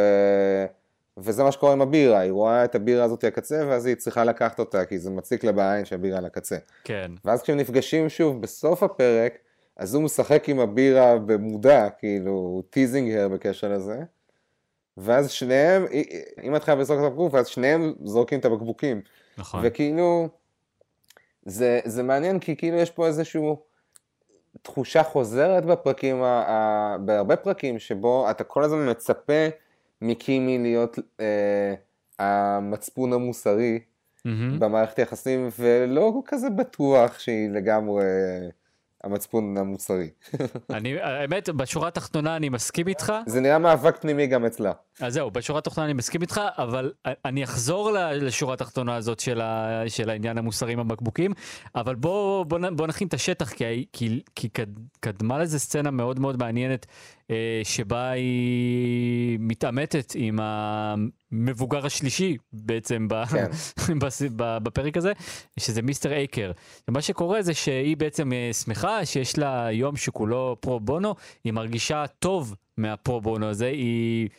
וזה 1.17 1.43
מה 1.43 1.51
שקורה 1.51 1.73
עם 1.73 1.81
הבירה, 1.81 2.19
היא 2.19 2.31
רואה 2.31 2.65
את 2.65 2.75
הבירה 2.75 3.03
הזאת 3.03 3.23
הקצה 3.23 3.65
ואז 3.67 3.85
היא 3.85 3.95
צריכה 3.95 4.23
לקחת 4.23 4.59
אותה 4.59 4.85
כי 4.85 4.99
זה 4.99 5.09
מציק 5.09 5.43
לה 5.43 5.51
בעין 5.51 5.85
שהבירה 5.85 6.17
על 6.17 6.25
הקצה. 6.25 6.57
כן. 6.83 7.11
ואז 7.25 7.41
כשהם 7.41 7.57
נפגשים 7.57 8.09
שוב 8.09 8.41
בסוף 8.41 8.83
הפרק, 8.83 9.37
אז 9.77 9.95
הוא 9.95 10.03
משחק 10.03 10.49
עם 10.49 10.59
הבירה 10.59 11.17
במודע, 11.17 11.89
כאילו, 11.89 12.63
teasing 12.69 13.11
her 13.11 13.27
בקשר 13.27 13.69
לזה. 13.69 13.99
ואז 14.97 15.31
שניהם, 15.31 15.85
אם 16.43 16.55
את 16.55 16.63
חייבת 16.63 16.81
לזרוק 16.81 16.99
את 16.99 17.05
הבקבוק, 17.05 17.33
ואז 17.33 17.47
שניהם 17.47 17.93
זורקים 18.03 18.39
את 18.39 18.45
הבקבוקים. 18.45 19.01
נכון. 19.37 19.61
וכאילו, 19.63 20.27
זה, 21.45 21.79
זה 21.85 22.03
מעניין 22.03 22.39
כי 22.39 22.55
כאילו 22.55 22.77
יש 22.77 22.91
פה 22.91 23.07
איזושהי 23.07 23.41
תחושה 24.61 25.03
חוזרת 25.03 25.65
בפרקים, 25.65 26.23
ה, 26.23 26.27
ה, 26.27 26.97
בהרבה 26.97 27.35
פרקים, 27.35 27.79
שבו 27.79 28.31
אתה 28.31 28.43
כל 28.43 28.63
הזמן 28.63 28.89
מצפה 28.89 29.47
מקימי 30.01 30.57
להיות 30.57 30.99
אה, 31.19 31.73
המצפון 32.19 33.13
המוסרי 33.13 33.79
מהמם. 34.25 34.59
במערכת 34.59 34.99
יחסים, 34.99 35.49
ולא 35.59 36.21
כזה 36.25 36.49
בטוח 36.49 37.19
שהיא 37.19 37.49
לגמרי 37.49 38.03
המצפון 39.03 39.57
המוסרי. 39.57 40.09
אני, 40.69 41.01
האמת, 41.01 41.49
בשורה 41.49 41.87
התחתונה 41.87 42.35
אני 42.35 42.49
מסכים 42.49 42.87
איתך. 42.87 43.13
זה 43.25 43.41
נראה 43.41 43.59
מאבק 43.59 43.97
פנימי 44.01 44.27
גם 44.27 44.45
אצלה. 44.45 44.71
אז 44.99 45.13
זהו, 45.13 45.31
בשורה 45.31 45.59
התחתונה 45.59 45.85
אני 45.85 45.93
מסכים 45.93 46.21
איתך, 46.21 46.41
אבל 46.57 46.91
אני 47.25 47.43
אחזור 47.43 47.91
לשורה 48.13 48.53
התחתונה 48.53 48.95
הזאת 48.95 49.19
של, 49.19 49.41
ה, 49.41 49.83
של 49.87 50.09
העניין 50.09 50.37
המוסרי 50.37 50.73
עם 50.73 50.79
הבקבוקים, 50.79 51.33
אבל 51.75 51.95
בוא, 51.95 52.43
בוא, 52.43 52.59
בוא 52.75 52.87
נכין 52.87 53.07
את 53.07 53.13
השטח, 53.13 53.53
כי, 53.53 53.85
כי, 53.93 54.21
כי 54.35 54.49
קד, 54.49 54.67
קדמה 54.99 55.39
לזה 55.39 55.59
סצנה 55.59 55.91
מאוד 55.91 56.19
מאוד 56.19 56.39
מעניינת 56.39 56.85
אה, 56.85 57.20
שבה 57.63 58.09
היא 58.09 59.37
מתעמתת 59.41 60.13
עם 60.15 60.39
המבוגר 60.41 61.85
השלישי 61.85 62.37
בעצם 62.53 63.07
כן. 63.31 63.47
בפרק 64.37 64.97
הזה, 64.97 65.11
שזה 65.59 65.81
מיסטר 65.81 66.13
אייקר. 66.13 66.51
ומה 66.87 67.01
שקורה 67.01 67.41
זה 67.41 67.53
שהיא 67.53 67.97
בעצם 67.97 68.33
אה, 68.33 68.53
שמחה 68.53 69.05
שיש 69.05 69.37
לה 69.37 69.67
יום 69.71 69.97
שכולו 69.97 70.57
פרו 70.59 70.79
בונו, 70.79 71.15
היא 71.43 71.53
מרגישה 71.53 72.05
טוב 72.19 72.55
מהפרו 72.77 73.21
בונו 73.21 73.47
הזה, 73.47 73.67
היא... 73.67 74.29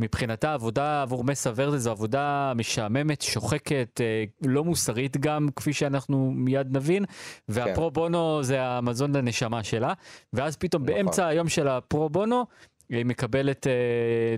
מבחינתה 0.00 0.54
עבודה 0.54 1.02
עבור 1.02 1.24
מסה 1.24 1.50
ורדה 1.56 1.78
זו 1.78 1.90
עבודה 1.90 2.52
משעממת, 2.56 3.22
שוחקת, 3.22 4.00
אה, 4.00 4.24
לא 4.46 4.64
מוסרית 4.64 5.16
גם, 5.16 5.48
כפי 5.56 5.72
שאנחנו 5.72 6.30
מיד 6.34 6.76
נבין, 6.76 7.04
והפרו 7.48 7.90
בונו 7.90 8.42
זה 8.42 8.62
המזון 8.62 9.16
לנשמה 9.16 9.64
שלה, 9.64 9.92
ואז 10.32 10.56
פתאום 10.56 10.82
נכון. 10.82 10.94
באמצע 10.94 11.26
היום 11.26 11.48
של 11.48 11.68
הפרו 11.68 12.08
בונו, 12.08 12.44
היא 12.90 13.04
מקבלת 13.04 13.66
אה, 13.66 13.72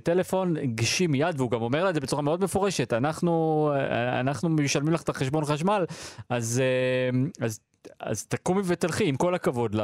טלפון, 0.02 0.54
גשי 0.74 1.06
מיד, 1.06 1.34
והוא 1.36 1.50
גם 1.50 1.62
אומר 1.62 1.84
לה 1.84 1.90
את 1.90 1.94
זה 1.94 2.00
בצורה 2.00 2.22
מאוד 2.22 2.44
מפורשת, 2.44 2.92
אנחנו, 2.92 3.70
אה, 3.74 4.20
אנחנו 4.20 4.48
משלמים 4.48 4.92
לך 4.92 5.02
את 5.02 5.08
החשבון 5.08 5.44
חשמל, 5.44 5.84
אז, 6.28 6.62
אה, 6.64 7.46
אז, 7.46 7.60
אז 8.00 8.26
תקומי 8.26 8.62
ותלכי, 8.64 9.04
עם 9.04 9.16
כל 9.16 9.34
הכבוד 9.34 9.76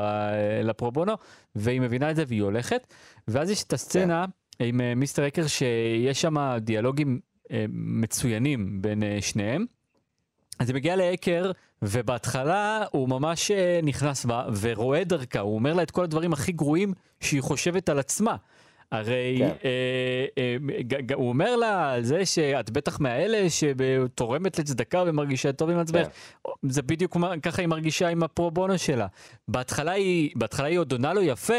לפרו 0.63 0.93
בונו, 0.93 1.13
והיא 1.55 1.81
מבינה 1.81 2.11
את 2.11 2.17
זה 2.17 2.25
והיא 2.29 2.43
הולכת, 2.43 2.87
ואז 3.29 3.51
יש 3.51 3.63
את 3.63 3.73
הסצנה 3.73 4.25
עם 4.63 4.81
אה, 4.81 4.95
מיסטר 4.95 5.27
אקר 5.27 5.47
שיש 5.47 6.21
שם 6.21 6.57
דיאלוגים 6.61 7.21
אה, 7.51 7.65
מצוינים 7.73 8.83
בין 8.83 9.03
אה, 9.03 9.19
שניהם. 9.21 9.65
אז 10.59 10.69
היא 10.69 10.75
מגיעה 10.75 10.97
לאקר, 10.97 11.51
ובהתחלה 11.83 12.85
הוא 12.91 13.09
ממש 13.09 13.51
נכנס 13.83 14.25
בה 14.25 14.47
ורואה 14.61 15.05
דרכה, 15.05 15.41
הוא 15.41 15.55
אומר 15.55 15.75
לה 15.75 15.83
את 15.83 15.91
כל 15.91 16.05
הדברים 16.05 16.33
הכי 16.33 16.53
גרועים 16.53 16.93
שהיא 17.21 17.41
חושבת 17.43 17.89
על 17.89 17.99
עצמה. 17.99 18.37
הרי 18.93 19.37
כן. 19.39 19.51
אה, 19.65 20.27
אה, 20.39 20.57
ג- 20.83 21.07
ג- 21.07 21.13
הוא 21.13 21.29
אומר 21.29 21.57
לה 21.57 21.93
על 21.93 22.05
זה 22.05 22.27
שאת 22.27 22.71
בטח 22.71 23.01
מהאלה 23.01 23.47
שתורמת 23.51 24.59
לצדקה 24.59 25.05
ומרגישה 25.07 25.53
טוב 25.53 25.71
עם 25.71 25.79
עצמך. 25.79 26.07
זה 26.63 26.83
בדיוק 26.83 27.17
ככה 27.43 27.63
היא 27.63 27.69
מרגישה 27.69 28.09
עם 28.09 28.23
הפרו 28.23 28.51
בונו 28.51 28.79
שלה. 28.79 29.07
בהתחלה 29.49 29.93
היא, 29.93 30.31
בהתחלה 30.37 30.67
היא 30.67 30.79
עוד 30.79 30.93
עונה 30.93 31.15
לו 31.15 31.23
יפה, 31.23 31.55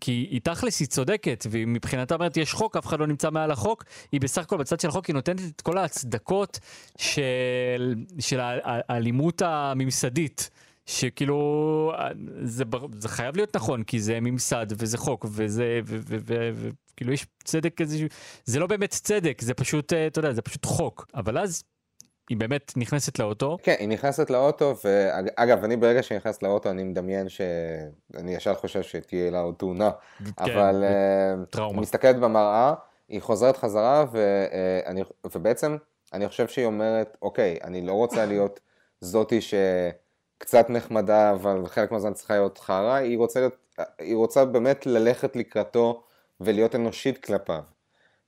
כי 0.00 0.28
היא 0.30 0.40
תכלס 0.44 0.80
היא 0.80 0.88
צודקת, 0.88 1.46
והיא 1.50 1.66
מבחינתה 1.66 2.14
אומרת 2.14 2.36
יש 2.36 2.52
חוק, 2.52 2.76
אף 2.76 2.86
אחד 2.86 3.00
לא 3.00 3.06
נמצא 3.06 3.30
מעל 3.30 3.50
החוק, 3.50 3.84
היא 4.12 4.20
בסך 4.20 4.42
הכל 4.42 4.56
בצד 4.56 4.80
של 4.80 4.88
החוק, 4.88 5.06
היא 5.06 5.14
נותנת 5.14 5.40
את 5.56 5.60
כל 5.60 5.78
ההצדקות 5.78 6.58
של, 6.98 7.94
של 8.18 8.40
האלימות 8.42 9.42
הממסדית. 9.42 10.50
שכאילו 10.86 11.92
זה, 12.42 12.64
זה 12.98 13.08
חייב 13.08 13.36
להיות 13.36 13.56
נכון 13.56 13.82
כי 13.82 14.00
זה 14.00 14.20
ממסד 14.20 14.66
וזה 14.70 14.98
חוק 14.98 15.26
וזה 15.28 15.80
וכאילו 15.84 17.12
יש 17.12 17.26
צדק 17.44 17.80
איזה 17.80 18.06
זה 18.44 18.58
לא 18.58 18.66
באמת 18.66 18.90
צדק 18.90 19.40
זה 19.40 19.54
פשוט 19.54 19.92
אה, 19.92 20.06
אתה 20.06 20.18
יודע 20.18 20.32
זה 20.32 20.42
פשוט 20.42 20.66
חוק 20.66 21.06
אבל 21.14 21.38
אז 21.38 21.62
היא 22.28 22.36
באמת 22.36 22.72
נכנסת 22.76 23.18
לאוטו 23.18 23.58
כן, 23.62 23.74
היא 23.78 23.88
נכנסת 23.88 24.30
לאוטו, 24.30 24.74
ואגב, 24.84 25.64
אני 25.64 25.76
ברגע 25.76 26.02
שהיא 26.02 26.18
נכנסת 26.18 26.42
לאוטו, 26.42 26.70
אני 26.70 26.84
מדמיין 26.84 27.28
ש... 27.28 27.40
אני 28.16 28.34
ישר 28.34 28.54
חושב 28.54 28.82
שתהיה 28.82 29.30
לה 29.30 29.40
עוד 29.40 29.54
תאונה, 29.54 29.90
אבל 30.38 30.84
אה, 30.84 31.44
טראומה. 31.50 31.74
היא 31.74 31.82
מסתכלת 31.82 32.16
במראה, 32.16 32.74
היא 33.08 33.22
חוזרת 33.22 33.56
חזרה, 33.56 34.04
ואני, 34.12 35.02
ובעצם 35.34 35.76
אני 36.12 36.28
חושב 36.28 36.48
שהיא 36.48 36.66
אומרת, 36.66 37.16
אוקיי, 37.22 37.58
אני 37.64 37.86
לא 37.86 37.92
רוצה 37.92 38.26
להיות 38.26 38.60
זאתי 39.00 39.40
שקצת 39.40 40.70
נחמדה, 40.70 41.30
אבל 41.30 41.66
חלק 41.66 41.92
מהזמן 41.92 42.12
צריכה 42.12 42.34
להיות 42.34 42.58
חרא, 42.58 42.94
היא 42.94 43.18
רוצה, 43.18 43.40
להיות, 43.40 43.56
היא 43.98 44.16
רוצה 44.16 44.44
באמת 44.44 44.86
ללכת 44.86 45.36
לקראתו 45.36 46.02
ולהיות 46.40 46.74
אנושית 46.74 47.24
כלפיו. 47.24 47.62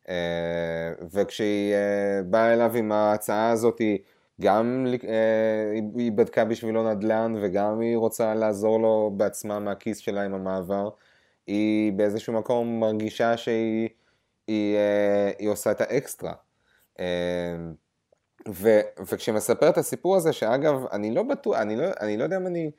אה, 0.09 0.93
וכשהיא 1.13 1.75
אה, 1.75 2.23
באה 2.23 2.53
אליו 2.55 2.77
עם 2.77 2.93
ההצעה 2.93 3.51
הזאת, 3.51 3.79
היא 3.79 3.99
גם 4.41 4.87
אה, 5.09 5.73
היא- 5.97 6.13
בדקה 6.13 6.45
בשבילו 6.45 6.91
נדל"ן 6.91 7.35
וגם 7.43 7.81
היא 7.81 7.97
רוצה 7.97 8.35
לעזור 8.35 8.81
לו 8.81 9.13
בעצמה 9.17 9.59
מהכיס 9.59 9.99
שלה 9.99 10.23
עם 10.25 10.35
המעבר. 10.35 10.89
היא 11.47 11.93
באיזשהו 11.93 12.33
מקום 12.33 12.81
מרגישה 12.81 13.37
שהיא 13.37 13.89
היא, 14.47 14.77
היא 15.39 15.49
עושה 15.49 15.71
את 15.71 15.81
האקסטרה. 15.81 16.33
ו, 18.49 18.81
וכשהיא 19.11 19.35
מספרת 19.35 19.73
את 19.73 19.79
הסיפור 19.79 20.17
הזה, 20.17 20.33
שאגב, 20.33 20.87
אני 20.93 21.15
לא 21.15 21.23
בטוח, 21.23 21.57
אני 21.57 21.77
לא, 21.77 21.85
אני 22.01 22.17
לא 22.17 22.25
יודע 22.25 22.37
אם 22.37 22.47
אני, 22.47 22.71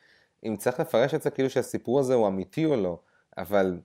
אם 0.46 0.56
צריך 0.58 0.80
לפרש 0.80 1.14
את 1.14 1.22
זה 1.22 1.30
כאילו 1.30 1.50
שהסיפור 1.50 2.00
הזה 2.00 2.14
הוא 2.14 2.28
אמיתי 2.28 2.66
או 2.66 2.76
לא, 2.76 3.00
אבל 3.38 3.80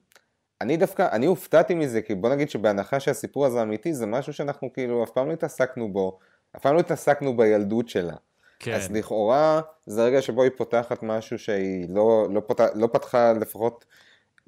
אני 0.61 0.77
דווקא, 0.77 1.07
אני 1.11 1.25
הופתעתי 1.25 1.75
מזה, 1.75 2.01
כי 2.01 2.15
בוא 2.15 2.29
נגיד 2.29 2.49
שבהנחה 2.49 2.99
שהסיפור 2.99 3.45
הזה 3.45 3.61
אמיתי, 3.61 3.93
זה 3.93 4.05
משהו 4.05 4.33
שאנחנו 4.33 4.73
כאילו 4.73 5.03
אף 5.03 5.09
פעם 5.09 5.27
לא 5.27 5.33
התעסקנו 5.33 5.93
בו, 5.93 6.19
אף 6.55 6.61
פעם 6.61 6.75
לא 6.75 6.79
התעסקנו 6.79 7.37
בילדות 7.37 7.89
שלה. 7.89 8.15
כן. 8.59 8.73
אז 8.73 8.91
לכאורה, 8.91 9.61
זה 9.85 10.03
רגע 10.03 10.21
שבו 10.21 10.43
היא 10.43 10.51
פותחת 10.57 11.03
משהו 11.03 11.39
שהיא 11.39 11.89
לא, 11.89 12.27
לא, 12.31 12.41
פותח, 12.47 12.65
לא 12.75 12.87
פתחה 12.93 13.33
לפחות, 13.33 13.85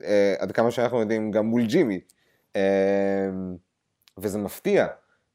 אה, 0.04 0.36
עד 0.40 0.52
כמה 0.52 0.72
שאנחנו 0.72 1.00
יודעים, 1.00 1.32
גם 1.32 1.46
מול 1.46 1.66
ג'ימי. 1.66 2.00
אה, 2.56 3.30
וזה 4.18 4.38
מפתיע. 4.38 4.88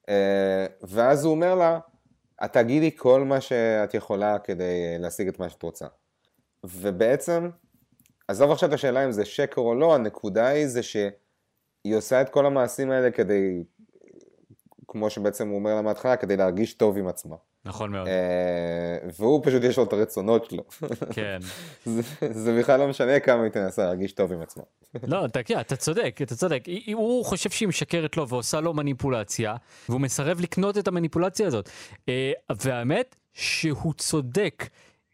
אה, 0.09 0.67
ואז 0.83 1.25
הוא 1.25 1.31
אומר 1.31 1.55
לה, 1.55 1.79
את 2.45 2.53
תגידי 2.53 2.97
כל 2.97 3.25
מה 3.25 3.41
שאת 3.41 3.95
יכולה 3.95 4.39
כדי 4.39 4.65
אה, 4.65 4.97
להשיג 4.99 5.29
את 5.29 5.39
מה 5.39 5.49
שאת 5.49 5.63
רוצה. 5.63 5.87
ובעצם, 6.65 7.51
עזוב 8.29 8.51
עכשיו 8.51 8.69
את 8.69 8.75
השאלה 8.75 9.05
אם 9.05 9.13
זה 9.13 9.25
שקר 9.25 9.61
או 9.61 9.75
לא, 9.75 9.95
הנקודה 9.95 10.47
היא 10.47 10.67
זה 10.67 10.83
שהיא 10.83 11.97
עושה 11.97 12.21
את 12.21 12.29
כל 12.29 12.47
המעשים 12.47 12.91
האלה 12.91 13.11
כדי, 13.11 13.63
כמו 14.89 15.11
שבעצם 15.11 15.49
הוא 15.49 15.59
אומר 15.59 15.75
לה 15.75 15.83
מההתחלה, 15.83 16.17
כדי 16.17 16.37
להרגיש 16.37 16.75
טוב 16.75 16.99
עם 16.99 17.09
עצמה. 17.09 17.37
נכון 17.67 17.91
מאוד 17.91 18.09
אה, 18.09 19.09
והוא 19.19 19.41
פשוט 19.45 19.63
יש 19.65 19.79
לו 19.79 19.85
את 19.85 19.93
הרצונות 19.93 20.51
שלו. 20.51 20.63
כן 21.13 21.39
זה, 21.85 22.03
זה 22.31 22.59
בכלל 22.59 22.81
לא 22.81 22.89
משנה 22.89 23.21
כמה 23.21 23.43
היא 23.43 23.51
תנסה 23.51 23.85
להרגיש 23.85 24.13
טוב 24.13 24.33
עם 24.33 24.41
עצמה. 24.41 24.63
לא, 25.13 25.25
אתה, 25.25 25.43
כן, 25.43 25.61
אתה 25.61 25.77
צודק, 25.77 26.19
אתה 26.23 26.35
צודק. 26.35 26.65
הוא 26.95 27.25
חושב 27.25 27.51
שהיא 27.51 27.69
משקרת 27.69 28.17
לו 28.17 28.29
ועושה 28.29 28.61
לו 28.61 28.75
מניפולציה, 28.75 29.55
והוא 29.89 30.01
מסרב 30.01 30.41
לקנות 30.41 30.79
את 30.79 30.89
המניפולציה 30.89 31.47
הזאת. 31.47 31.71
אה, 32.09 32.33
והאמת 32.65 33.17
שהוא 33.33 33.95
צודק. 33.95 34.65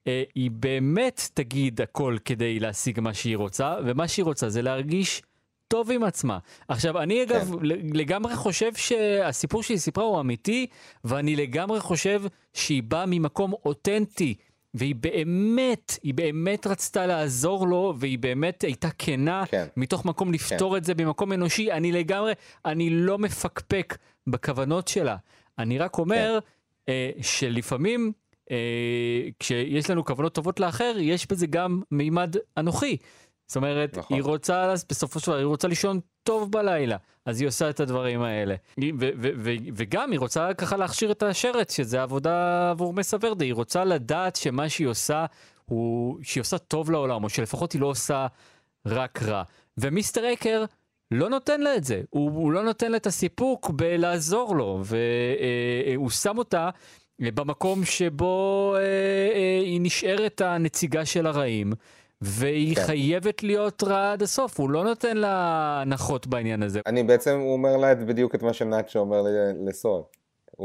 אה, 0.07 0.23
היא 0.35 0.51
באמת 0.51 1.29
תגיד 1.35 1.81
הכל 1.81 2.17
כדי 2.25 2.61
להשיג 2.61 3.01
מה 3.01 3.15
שהיא 3.15 3.37
רוצה, 3.37 3.77
ומה 3.85 4.09
שהיא 4.09 4.25
רוצה 4.25 4.49
זה 4.49 4.63
להרגיש 4.63 5.23
טוב 5.69 5.91
עם 5.91 6.03
עצמה. 6.05 6.39
עכשיו, 6.69 7.03
אני 7.03 7.23
אגב 7.23 7.55
ל- 7.63 8.01
לגמרי 8.01 8.37
חושב 8.37 8.75
שהסיפור 8.75 9.63
שהיא 9.63 9.79
סיפרה 9.79 10.05
הוא 10.05 10.21
אמיתי, 10.21 10.67
ואני 11.05 11.37
לגמרי 11.37 11.81
חושב 11.81 12.23
שהיא 12.55 12.83
באה 12.83 13.07
ממקום 13.07 13.53
אותנטי. 13.65 14.35
והיא 14.75 14.95
באמת, 14.95 15.99
היא 16.03 16.15
באמת 16.15 16.67
רצתה 16.67 17.07
לעזור 17.07 17.67
לו, 17.67 17.95
והיא 17.99 18.19
באמת 18.19 18.65
הייתה 18.65 18.89
כנה, 18.99 19.45
כן. 19.47 19.67
מתוך 19.77 20.05
מקום 20.05 20.33
לפתור 20.33 20.77
את 20.77 20.85
זה 20.85 20.95
במקום 20.95 21.33
אנושי. 21.33 21.73
אני 21.73 21.93
לגמרי, 21.93 22.33
אני 22.65 22.91
לא 22.91 23.19
מפקפק 23.19 23.97
בכוונות 24.27 24.89
שלה. 24.89 25.17
אני 25.59 25.79
רק 25.79 25.99
אומר 25.99 26.39
אה, 26.89 27.11
שלפעמים, 27.23 28.13
אה, 28.51 28.57
כשיש 29.39 29.91
לנו 29.91 30.05
כוונות 30.05 30.35
טובות 30.35 30.61
לאחר, 30.61 30.95
יש 30.99 31.27
בזה 31.27 31.47
גם 31.47 31.83
מימד 31.91 32.37
אנוכי. 32.57 32.97
זאת 33.47 33.57
אומרת, 33.57 33.99
נכון. 33.99 34.17
היא 34.17 34.25
רוצה, 34.25 34.75
בסופו 34.89 35.21
של 35.21 35.27
דבר, 35.27 35.37
היא 35.37 35.47
רוצה 35.47 35.69
לישון 35.69 36.01
טוב 36.23 36.53
בלילה, 36.53 36.97
אז 37.27 37.41
היא 37.41 37.49
עושה 37.49 37.71
את 37.71 37.81
הדברים 37.81 38.23
האלה. 38.23 38.55
וגם 39.75 40.11
היא 40.11 40.21
רוצה 40.21 40.55
ככה 40.55 40.77
להכשיר 40.77 41.11
את 41.11 41.23
השרץ, 41.23 41.77
שזה 41.77 42.03
עבודה 42.03 42.71
עבור 42.71 42.93
מסה 42.93 43.17
ורדה, 43.21 43.45
היא 43.45 43.55
רוצה 43.55 43.85
לדעת 43.85 44.37
שמה 44.37 44.69
שהיא 44.69 44.87
עושה, 44.87 45.27
הוא, 45.65 46.19
שהיא 46.23 46.41
עושה 46.41 46.59
טוב 46.59 46.91
לעולם, 46.91 47.25
או 47.25 47.29
שלפחות 47.29 47.73
היא 47.73 47.81
לא 47.81 47.87
עושה 47.87 48.27
רק 48.87 49.23
רע. 49.23 49.43
ומיסטר 49.79 50.33
אקר 50.33 50.65
לא 51.11 51.31
נותן 51.31 51.61
לה 51.61 51.77
את 51.77 51.85
זה, 51.85 52.03
הוא, 52.11 52.31
הוא 52.31 52.53
לא 52.53 52.63
נותן 52.63 52.91
לה 52.91 52.97
את 52.97 53.07
הסיפוק 53.07 53.71
בלעזור 53.71 54.57
לו, 54.57 54.81
והוא 54.85 56.11
שם 56.11 56.39
אותה 56.39 56.71
במקום 57.21 57.85
שבו 57.85 58.75
אה, 58.77 58.81
אה, 58.81 59.59
היא 59.63 59.81
נשארת 59.83 60.41
הנציגה 60.41 61.05
של 61.05 61.27
הרעים. 61.27 61.73
והיא 62.25 62.77
כן. 62.77 62.83
חייבת 62.83 63.43
להיות 63.43 63.83
רעה 63.83 64.13
עד 64.13 64.23
הסוף, 64.23 64.61
הוא 64.61 64.71
לא 64.71 64.85
נותן 64.85 65.17
לה 65.17 65.81
הנחות 65.83 66.27
בעניין 66.27 66.63
הזה. 66.63 66.81
אני 66.87 67.03
בעצם, 67.03 67.39
הוא 67.39 67.53
אומר 67.53 67.77
לה 67.77 67.95
בדיוק 67.95 68.35
את 68.35 68.43
מה 68.43 68.53
שנאצ'ו 68.53 68.99
אומר 68.99 69.23
לסול. 69.67 70.03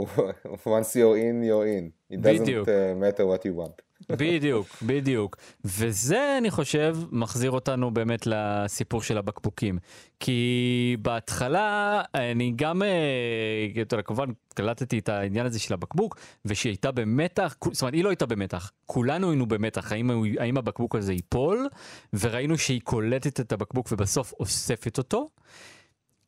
once 0.66 0.96
you're 0.96 1.18
in, 1.18 1.44
you're 1.44 1.66
in. 1.66 1.92
It 2.10 2.22
doesn't 2.22 2.48
uh, 2.48 2.96
matter 2.96 3.26
what 3.26 3.46
you 3.46 3.54
want. 3.54 3.82
בדיוק, 4.10 4.68
בדיוק. 4.82 5.38
וזה, 5.66 6.38
אני 6.38 6.52
חושב, 6.52 6.98
מחזיר 7.12 7.52
אותנו 7.52 7.92
באמת 7.92 8.28
לסיפור 8.28 9.02
של 9.02 9.18
הבקבוקים. 9.18 9.78
כי 10.20 10.98
בהתחלה, 11.02 12.02
אני 12.14 12.54
גם, 12.56 12.84
אה, 12.84 14.02
כמובן, 14.06 14.30
קלטתי 14.54 15.00
את 15.00 15.10
העניין 15.10 15.46
הזה 15.46 15.60
של 15.60 15.74
הבקבוק, 15.74 16.20
ושהיא 16.46 16.72
הייתה 16.72 16.92
במתח, 16.92 17.56
זאת 17.72 17.82
אומרת, 17.82 17.94
היא 17.94 18.04
לא 18.04 18.10
הייתה 18.10 18.26
במתח, 18.26 18.72
כולנו 18.86 19.30
היינו 19.30 19.46
במתח, 19.46 19.92
האם, 19.92 20.24
האם 20.40 20.58
הבקבוק 20.58 20.96
הזה 20.96 21.14
ייפול, 21.14 21.68
וראינו 22.14 22.58
שהיא 22.58 22.82
קולטת 22.84 23.40
את 23.40 23.52
הבקבוק 23.52 23.92
ובסוף 23.92 24.34
אוספת 24.40 24.98
אותו. 24.98 25.28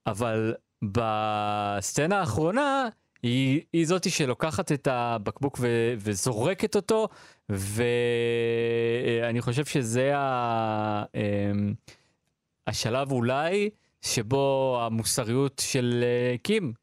אבל 0.07 0.53
בסצנה 0.83 2.19
האחרונה, 2.19 2.87
היא, 3.23 3.61
היא 3.73 3.87
זאתי 3.87 4.09
שלוקחת 4.09 4.71
את 4.71 4.87
הבקבוק 4.91 5.57
ו, 5.61 5.93
וזורקת 5.97 6.75
אותו, 6.75 7.07
ואני 7.49 9.41
חושב 9.41 9.65
שזה 9.65 10.11
ה, 10.15 11.03
אמ, 11.15 11.73
השלב 12.67 13.11
אולי 13.11 13.69
שבו 14.01 14.77
המוסריות 14.81 15.61
של 15.65 16.03
אה, 16.03 16.35
קים 16.43 16.73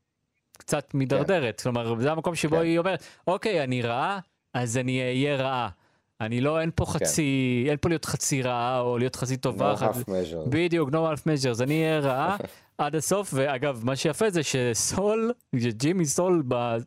קצת 0.59 0.95
מידרדרת. 0.95 1.61
כלומר, 1.61 1.99
זה 1.99 2.13
המקום 2.13 2.35
שבו 2.35 2.57
כן. 2.57 2.63
היא 2.63 2.79
אומרת, 2.79 3.03
אוקיי, 3.27 3.65
אני 3.65 3.83
רעה, 3.83 4.19
אז 4.55 4.77
אני 4.77 5.01
אהיה 5.01 5.37
רעה. 5.37 5.69
אני 6.21 6.41
לא, 6.41 6.61
אין 6.61 6.71
פה 6.75 6.87
חצי, 6.87 7.65
אין 7.69 7.77
פה 7.81 7.89
להיות 7.89 8.05
חצי 8.05 8.43
רעה 8.43 8.81
או 8.81 8.99
להיות 8.99 9.17
חצי 9.17 9.37
טובה. 9.37 9.75
No 9.75 9.79
half 9.79 10.09
measures. 10.09 10.49
בדיוק, 10.49 10.89
no 10.89 10.93
half 10.93 11.21
measures, 11.21 11.63
אני 11.63 11.85
אהיה 11.85 12.01
רעה 12.01 12.37
עד 12.79 12.95
הסוף, 12.95 13.31
ואגב, 13.35 13.81
מה 13.85 13.97
שיפה 13.97 14.31
זה 14.31 14.41
שסול, 14.43 15.33
ג'ימי 15.55 16.07
סול 16.07 16.43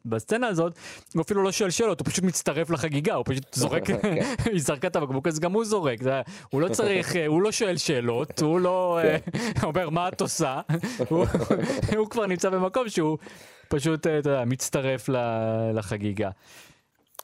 בסצנה 0.06 0.48
הזאת, 0.48 0.78
הוא 1.14 1.22
אפילו 1.22 1.44
לא 1.44 1.52
שואל 1.52 1.70
שאלות, 1.70 2.00
הוא 2.00 2.08
פשוט 2.08 2.24
מצטרף 2.24 2.70
לחגיגה, 2.70 3.16
הוא 3.16 3.26
פשוט 3.28 3.54
זורק, 3.54 3.86
כן. 3.88 4.00
היא 4.52 4.62
זרקה 4.62 4.88
את 4.88 4.96
הבקבוק, 4.96 5.28
אז 5.28 5.40
גם 5.40 5.54
הוא 5.54 5.66
זורק, 5.66 6.04
זה, 6.04 6.22
הוא 6.50 6.62
לא 6.62 6.70
צריך, 6.74 7.16
אה, 7.16 7.26
הוא 7.26 7.42
לא 7.42 7.52
שואל 7.52 7.78
שאלות, 7.78 8.42
הוא 8.42 8.60
לא 8.60 9.00
אה, 9.04 9.18
אומר 9.64 9.90
מה 9.90 10.08
את 10.08 10.22
עושה, 10.22 10.62
הוא, 11.10 11.26
הוא 11.98 12.10
כבר 12.10 12.26
נמצא 12.26 12.50
במקום 12.50 12.90
שהוא 12.90 13.18
פשוט, 13.70 14.08
אה, 14.08 14.20
אתה 14.20 14.30
יודע, 14.30 14.44
מצטרף 14.46 15.10
לחגיגה. 15.74 16.30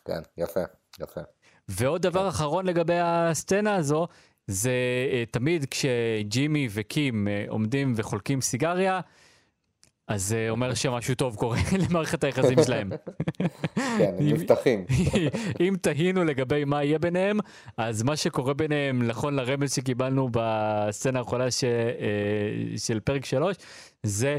כן, 0.05 0.21
יפה, 0.37 0.61
יפה. 1.01 1.21
ועוד 1.67 2.01
דבר 2.01 2.30
אחרון 2.30 2.65
לגבי 2.65 2.99
הסצנה 3.01 3.75
הזו, 3.75 4.08
זה 4.47 4.71
אה, 5.12 5.23
תמיד 5.32 5.65
כשג'ימי 5.65 6.67
וקים 6.71 7.28
אה, 7.28 7.45
עומדים 7.47 7.93
וחולקים 7.95 8.41
סיגריה, 8.41 8.99
אז 10.08 10.23
זה 10.23 10.47
אומר 10.49 10.73
שמשהו 10.73 11.15
טוב 11.15 11.36
קורה 11.36 11.58
למערכת 11.89 12.23
היחסים 12.23 12.63
שלהם. 12.65 12.89
כן, 13.97 14.15
הם 14.19 14.28
נפתחים. 14.28 14.86
אם 15.62 15.75
תהינו 15.82 16.23
לגבי 16.23 16.63
מה 16.65 16.84
יהיה 16.84 16.99
ביניהם, 16.99 17.39
אז 17.78 18.04
מה 18.04 18.15
שקורה 18.15 18.54
ביניהם, 18.54 19.08
נכון 19.08 19.36
לרמז 19.36 19.73
שקיבלנו 19.73 20.30
בסצנה 20.32 21.19
האחרונה 21.19 21.51
ש, 21.51 21.63
אה, 21.63 22.78
של 22.78 22.99
פרק 22.99 23.25
3, 23.25 23.58
זה 24.04 24.38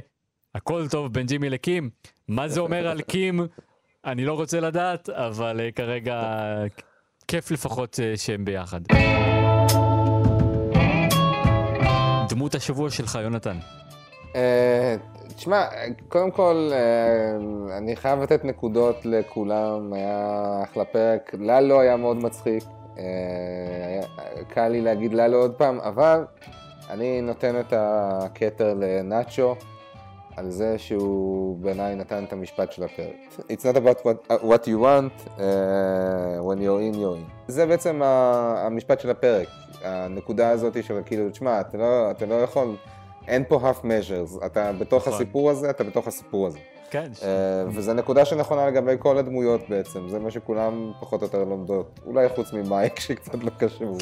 הכל 0.54 0.88
טוב 0.88 1.12
בין 1.12 1.26
ג'ימי 1.26 1.50
לקים. 1.50 1.90
מה 2.28 2.48
זה 2.48 2.60
אומר 2.60 2.88
על 2.88 3.02
קים? 3.02 3.40
אני 4.04 4.24
לא 4.24 4.34
רוצה 4.34 4.60
לדעת, 4.60 5.08
אבל 5.08 5.60
אה, 5.60 5.72
כרגע 5.72 6.22
כיף 7.28 7.50
לפחות 7.50 8.00
אה, 8.02 8.16
שהם 8.16 8.44
ביחד. 8.44 8.80
דמות 12.28 12.54
השבוע 12.54 12.90
שלך, 12.90 13.18
יונתן. 13.22 13.56
אה, 14.36 14.96
תשמע, 15.36 15.66
קודם 16.08 16.30
כל, 16.30 16.70
אה, 16.72 17.76
אני 17.78 17.96
חייב 17.96 18.22
לתת 18.22 18.44
נקודות 18.44 18.96
לכולם, 19.04 19.92
היה 19.92 20.60
אחלה 20.64 20.84
פרק, 20.84 21.34
ללו 21.38 21.80
היה 21.80 21.96
מאוד 21.96 22.16
מצחיק, 22.16 22.64
קל 24.48 24.68
לי 24.68 24.80
להגיד 24.80 25.14
ללו 25.14 25.38
עוד 25.38 25.54
פעם, 25.54 25.80
אבל 25.80 26.24
אני 26.90 27.20
נותן 27.20 27.60
את 27.60 27.72
הכתר 27.76 28.74
לנאצ'ו 28.74 29.54
על 30.36 30.50
זה 30.50 30.78
שהוא 30.78 31.58
בעיניי 31.58 31.94
נתן 31.94 32.24
את 32.24 32.32
המשפט 32.32 32.72
של 32.72 32.82
הפרק. 32.84 33.16
It's 33.38 33.62
not 33.62 33.76
about 33.76 34.00
what, 34.00 34.32
what 34.42 34.66
you 34.66 34.78
want, 34.78 35.26
uh, 35.26 35.40
when 36.48 36.58
you're 36.58 36.94
in, 36.94 36.96
you're 36.96 37.16
in. 37.16 37.30
זה 37.48 37.66
בעצם 37.66 38.00
המשפט 38.02 39.00
של 39.00 39.10
הפרק, 39.10 39.48
הנקודה 39.84 40.50
הזאת 40.50 40.84
של 40.84 41.00
כאילו, 41.06 41.30
תשמע, 41.30 41.60
אתה 41.60 41.78
לא, 41.78 42.10
אתה 42.10 42.26
לא 42.26 42.34
יכול, 42.34 42.76
אין 43.28 43.44
פה 43.48 43.70
half 43.70 43.84
measures, 43.84 44.46
אתה 44.46 44.72
בתוך 44.72 45.02
נכון. 45.08 45.14
הסיפור 45.14 45.50
הזה, 45.50 45.70
אתה 45.70 45.84
בתוך 45.84 46.08
הסיפור 46.08 46.46
הזה. 46.46 46.58
כן, 46.90 47.10
Uh, 47.14 47.22
וזו 47.68 47.94
נקודה 47.94 48.24
שנכונה 48.24 48.66
לגבי 48.66 48.96
כל 48.98 49.18
הדמויות 49.18 49.60
בעצם, 49.68 50.08
זה 50.08 50.18
מה 50.18 50.30
שכולם 50.30 50.92
פחות 51.00 51.22
או 51.22 51.26
יותר 51.26 51.44
לומדות, 51.44 52.00
אולי 52.06 52.28
חוץ 52.28 52.52
ממייק 52.52 53.00
שקצת 53.06 53.34
לא 53.34 53.50
קשור. 53.58 53.98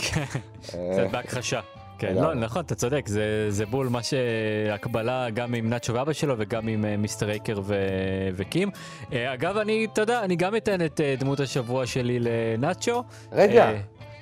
קצת 0.63 1.11
בהכחשה. 1.13 1.61
כן. 2.09 2.15
לא, 2.15 2.35
נכון, 2.35 2.65
אתה 2.65 2.75
צודק, 2.75 3.09
זה, 3.09 3.47
זה 3.49 3.67
בול 3.67 3.89
מה 3.89 4.03
שהקבלה 4.03 5.31
גם 5.31 5.55
עם 5.55 5.71
נאצ'ו 5.71 5.95
ואבא 5.95 6.13
שלו 6.13 6.35
וגם 6.39 6.69
עם 6.69 6.85
אה, 6.85 6.97
מיסטר 6.97 7.31
אייקר 7.31 7.61
ו... 7.65 7.75
וקים. 8.37 8.71
אה, 9.13 9.35
אגב, 9.35 9.57
אני, 9.57 9.87
אתה 9.93 10.01
יודע, 10.01 10.21
אני 10.21 10.37
גם 10.37 10.57
אתן 10.57 10.85
את 10.85 11.01
אה, 11.01 11.15
דמות 11.19 11.41
השבוע 11.41 11.87
שלי 11.87 12.19
לנאצ'ו. 12.21 13.03
רגע. 13.33 13.65
אה, 13.65 13.77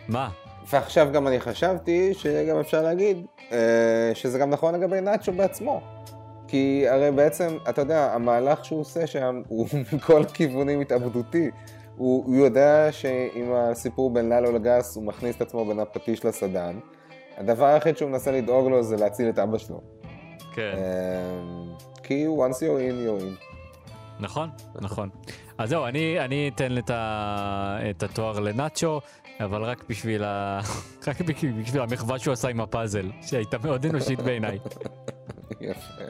מה? 0.09 0.29
ועכשיו 0.71 1.09
גם 1.13 1.27
אני 1.29 1.41
חשבתי 1.41 2.15
שגם 2.15 2.59
אפשר 2.61 2.83
להגיד 2.83 3.27
אה, 3.53 4.11
שזה 4.15 4.39
גם 4.39 4.51
נכון 4.51 4.75
לגבי 4.75 5.01
נאצ'ו 5.01 5.33
בעצמו. 5.33 5.81
כי 6.49 6.85
הרי 6.89 7.11
בעצם, 7.11 7.57
אתה 7.69 7.81
יודע, 7.81 8.13
המהלך 8.15 8.65
שהוא 8.65 8.81
עושה 8.81 9.07
שם 9.07 9.43
הוא 9.49 9.69
מכל 9.93 10.25
כיוונים 10.25 10.81
התאבדותי. 10.81 11.51
הוא, 11.97 12.25
הוא 12.27 12.37
יודע 12.37 12.93
שעם 12.93 13.53
הסיפור 13.53 14.11
בין 14.11 14.29
ללו 14.29 14.53
לגס 14.53 14.97
הוא 14.97 15.05
מכניס 15.05 15.37
את 15.37 15.43
עצמו 15.43 15.65
בין 15.65 15.81
הפטיש 15.81 16.25
לסדן. 16.25 16.79
הדבר 17.43 17.65
היחיד 17.67 17.97
שהוא 17.97 18.11
מנסה 18.11 18.33
לדאוג 18.33 18.69
לו 18.69 18.83
זה 18.83 18.97
להציל 18.97 19.29
את 19.29 19.39
אבא 19.39 19.59
שלו. 19.59 19.81
כן. 20.55 20.73
אה, 20.75 21.77
כי 22.03 22.27
once 22.27 22.57
you're 22.57 22.61
in, 22.61 23.07
you're 23.07 23.23
in. 23.23 23.45
נכון, 24.21 24.51
נכון. 24.81 25.09
אז 25.59 25.69
זהו, 25.69 25.87
אני, 25.87 26.21
אני 26.21 26.51
אתן 26.55 26.79
את, 26.79 26.91
ה, 26.91 27.79
את 27.91 28.03
התואר 28.03 28.41
לנאצ'ו, 28.41 29.01
אבל 29.41 29.63
רק 29.63 29.85
בשביל, 29.89 30.25
ה, 30.25 30.61
רק 31.07 31.21
בשביל 31.21 31.83
המחווה 31.83 32.19
שהוא 32.19 32.33
עשה 32.33 32.49
עם 32.49 32.61
הפאזל, 32.61 33.11
שהייתה 33.23 33.59
מאוד 33.59 33.87
אנושית 33.87 34.21
בעיניי. 34.21 34.59
יפה, 35.61 36.03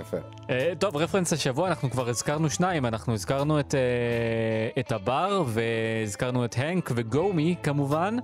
יפה. 0.00 0.16
Uh, 0.16 0.50
טוב, 0.78 0.96
רפרנס 0.96 1.32
השבוע, 1.32 1.68
אנחנו 1.68 1.90
כבר 1.90 2.08
הזכרנו 2.08 2.50
שניים, 2.50 2.86
אנחנו 2.86 3.14
הזכרנו 3.14 3.60
את, 3.60 3.74
uh, 3.74 4.80
את 4.80 4.92
הבר 4.92 5.44
והזכרנו 5.46 6.44
את 6.44 6.54
הנק 6.58 6.90
וגומי 6.94 7.56
כמובן. 7.62 8.16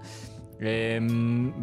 Um, 0.58 0.62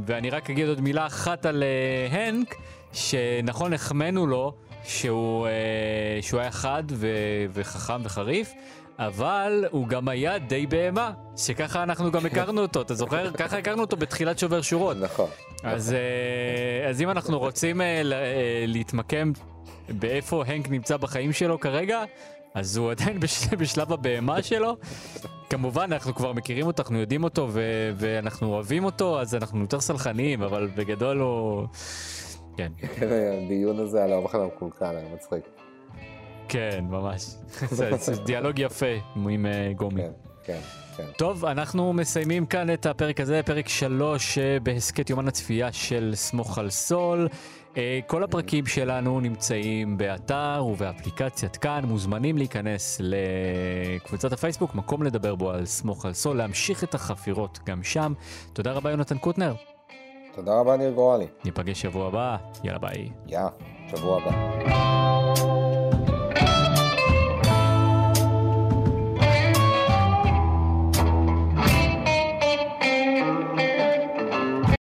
ואני 0.06 0.30
רק 0.30 0.50
אגיד 0.50 0.68
עוד 0.68 0.82
מילה 0.82 1.06
אחת 1.06 1.46
על 1.46 1.64
uh, 1.64 2.16
הנק, 2.16 2.56
שנכון 2.94 3.74
החמאנו 3.74 4.28
לו 4.28 4.54
שהוא, 4.84 5.48
uh, 5.48 6.26
שהוא 6.26 6.40
היה 6.40 6.52
חד 6.52 6.84
ו- 6.90 7.46
וחכם 7.54 8.02
וחריף, 8.04 8.54
אבל 9.00 9.66
הוא 9.72 9.88
גם 9.88 10.08
היה 10.08 10.38
די 10.38 10.68
בהמה, 10.68 11.12
שככה 11.38 11.84
אנחנו 11.84 12.12
גם 12.12 12.26
הכרנו 12.26 12.62
אותו, 12.62 12.82
אתה 12.82 12.94
זוכר? 12.94 13.32
ככה 13.38 13.58
הכרנו 13.58 13.82
אותו 13.82 13.98
בתחילת 13.98 14.40
שובר 14.40 14.62
שורות. 14.62 14.98
נכון. 15.02 15.30
אז, 15.64 15.94
אה, 15.94 16.90
אז 16.90 17.02
אם 17.02 17.10
אנחנו 17.10 17.40
רוצים 17.40 17.82
אה, 17.82 17.86
אה, 17.86 18.02
להתמקם 18.68 19.32
באיפה 19.90 20.44
הנק 20.48 20.70
נמצא 20.70 20.98
בחיים 20.98 21.34
שלו 21.34 21.60
כרגע, 21.60 22.04
אז 22.56 22.78
הוא 22.78 22.92
עדיין 22.92 23.20
בש, 23.20 23.48
בשלב 23.60 23.94
הבהמה 23.94 24.44
שלו. 24.44 24.78
כמובן, 25.50 25.94
אנחנו 25.94 26.16
כבר 26.16 26.34
מכירים 26.34 26.68
אותו, 26.68 26.84
אנחנו 26.84 27.00
יודעים 27.00 27.24
אותו 27.24 27.48
ו- 27.52 27.92
ואנחנו 27.96 28.48
אוהבים 28.48 28.86
אותו, 28.86 29.22
אז 29.22 29.36
אנחנו 29.36 29.62
יותר 29.62 29.80
סלחניים, 29.80 30.42
אבל 30.42 30.70
בגדול 30.76 31.20
הוא... 31.20 31.68
כן, 32.58 32.72
הדיון 33.46 33.80
הזה 33.80 34.04
על 34.04 34.14
האוכל 34.14 34.42
המקולקל 34.42 34.96
היה 34.96 35.16
מצחיק. 35.16 35.46
כן, 36.48 36.86
ממש. 36.90 37.22
זה, 37.78 37.92
דיאלוג 38.26 38.60
יפה 38.60 38.86
עם 39.16 39.46
אה, 39.46 39.72
גומי. 39.76 40.02
כן, 40.02 40.12
כן, 40.44 40.60
כן. 40.98 41.04
טוב, 41.18 41.46
אנחנו 41.46 41.94
מסיימים 41.94 42.46
כאן 42.46 42.74
את 42.74 42.86
הפרק 42.86 43.20
הזה, 43.20 43.42
פרק 43.46 43.68
שלוש 43.68 44.38
אה, 44.38 44.58
בהסכת 44.64 45.10
יומן 45.10 45.28
הצפייה 45.28 45.72
של 45.72 46.12
סמוך 46.16 46.58
על 46.58 46.70
סול. 46.70 47.28
אה, 47.78 48.00
כל 48.08 48.24
הפרקים 48.24 48.66
שלנו 48.66 49.20
נמצאים 49.20 49.98
באתר 49.98 50.66
ובאפליקציית 50.72 51.58
כאן, 51.58 51.82
מוזמנים 51.86 52.38
להיכנס 52.38 53.02
לקבוצת 53.04 54.32
הפייסבוק, 54.32 54.76
מקום 54.76 55.04
לדבר 55.04 55.36
בו 55.36 55.52
על 55.52 55.66
סמוך 55.66 56.06
על 56.06 56.14
סול, 56.14 56.38
להמשיך 56.38 56.84
את 56.84 56.94
החפירות 56.94 57.60
גם 57.66 57.84
שם. 57.84 58.14
תודה 58.54 58.72
רבה 58.72 58.92
יונתן 58.92 59.18
קוטנר, 59.18 59.54
תודה 60.36 60.60
רבה 60.60 60.78
ניר 60.78 60.92
גורלי. 60.92 61.28
ניפגש 61.46 61.82
שבוע 61.82 62.08
הבא, 62.08 62.38
יאללה 62.64 62.80
ביי. 62.80 63.10
יא, 63.28 63.40
שבוע 63.92 64.22
הבא. 64.22 65.65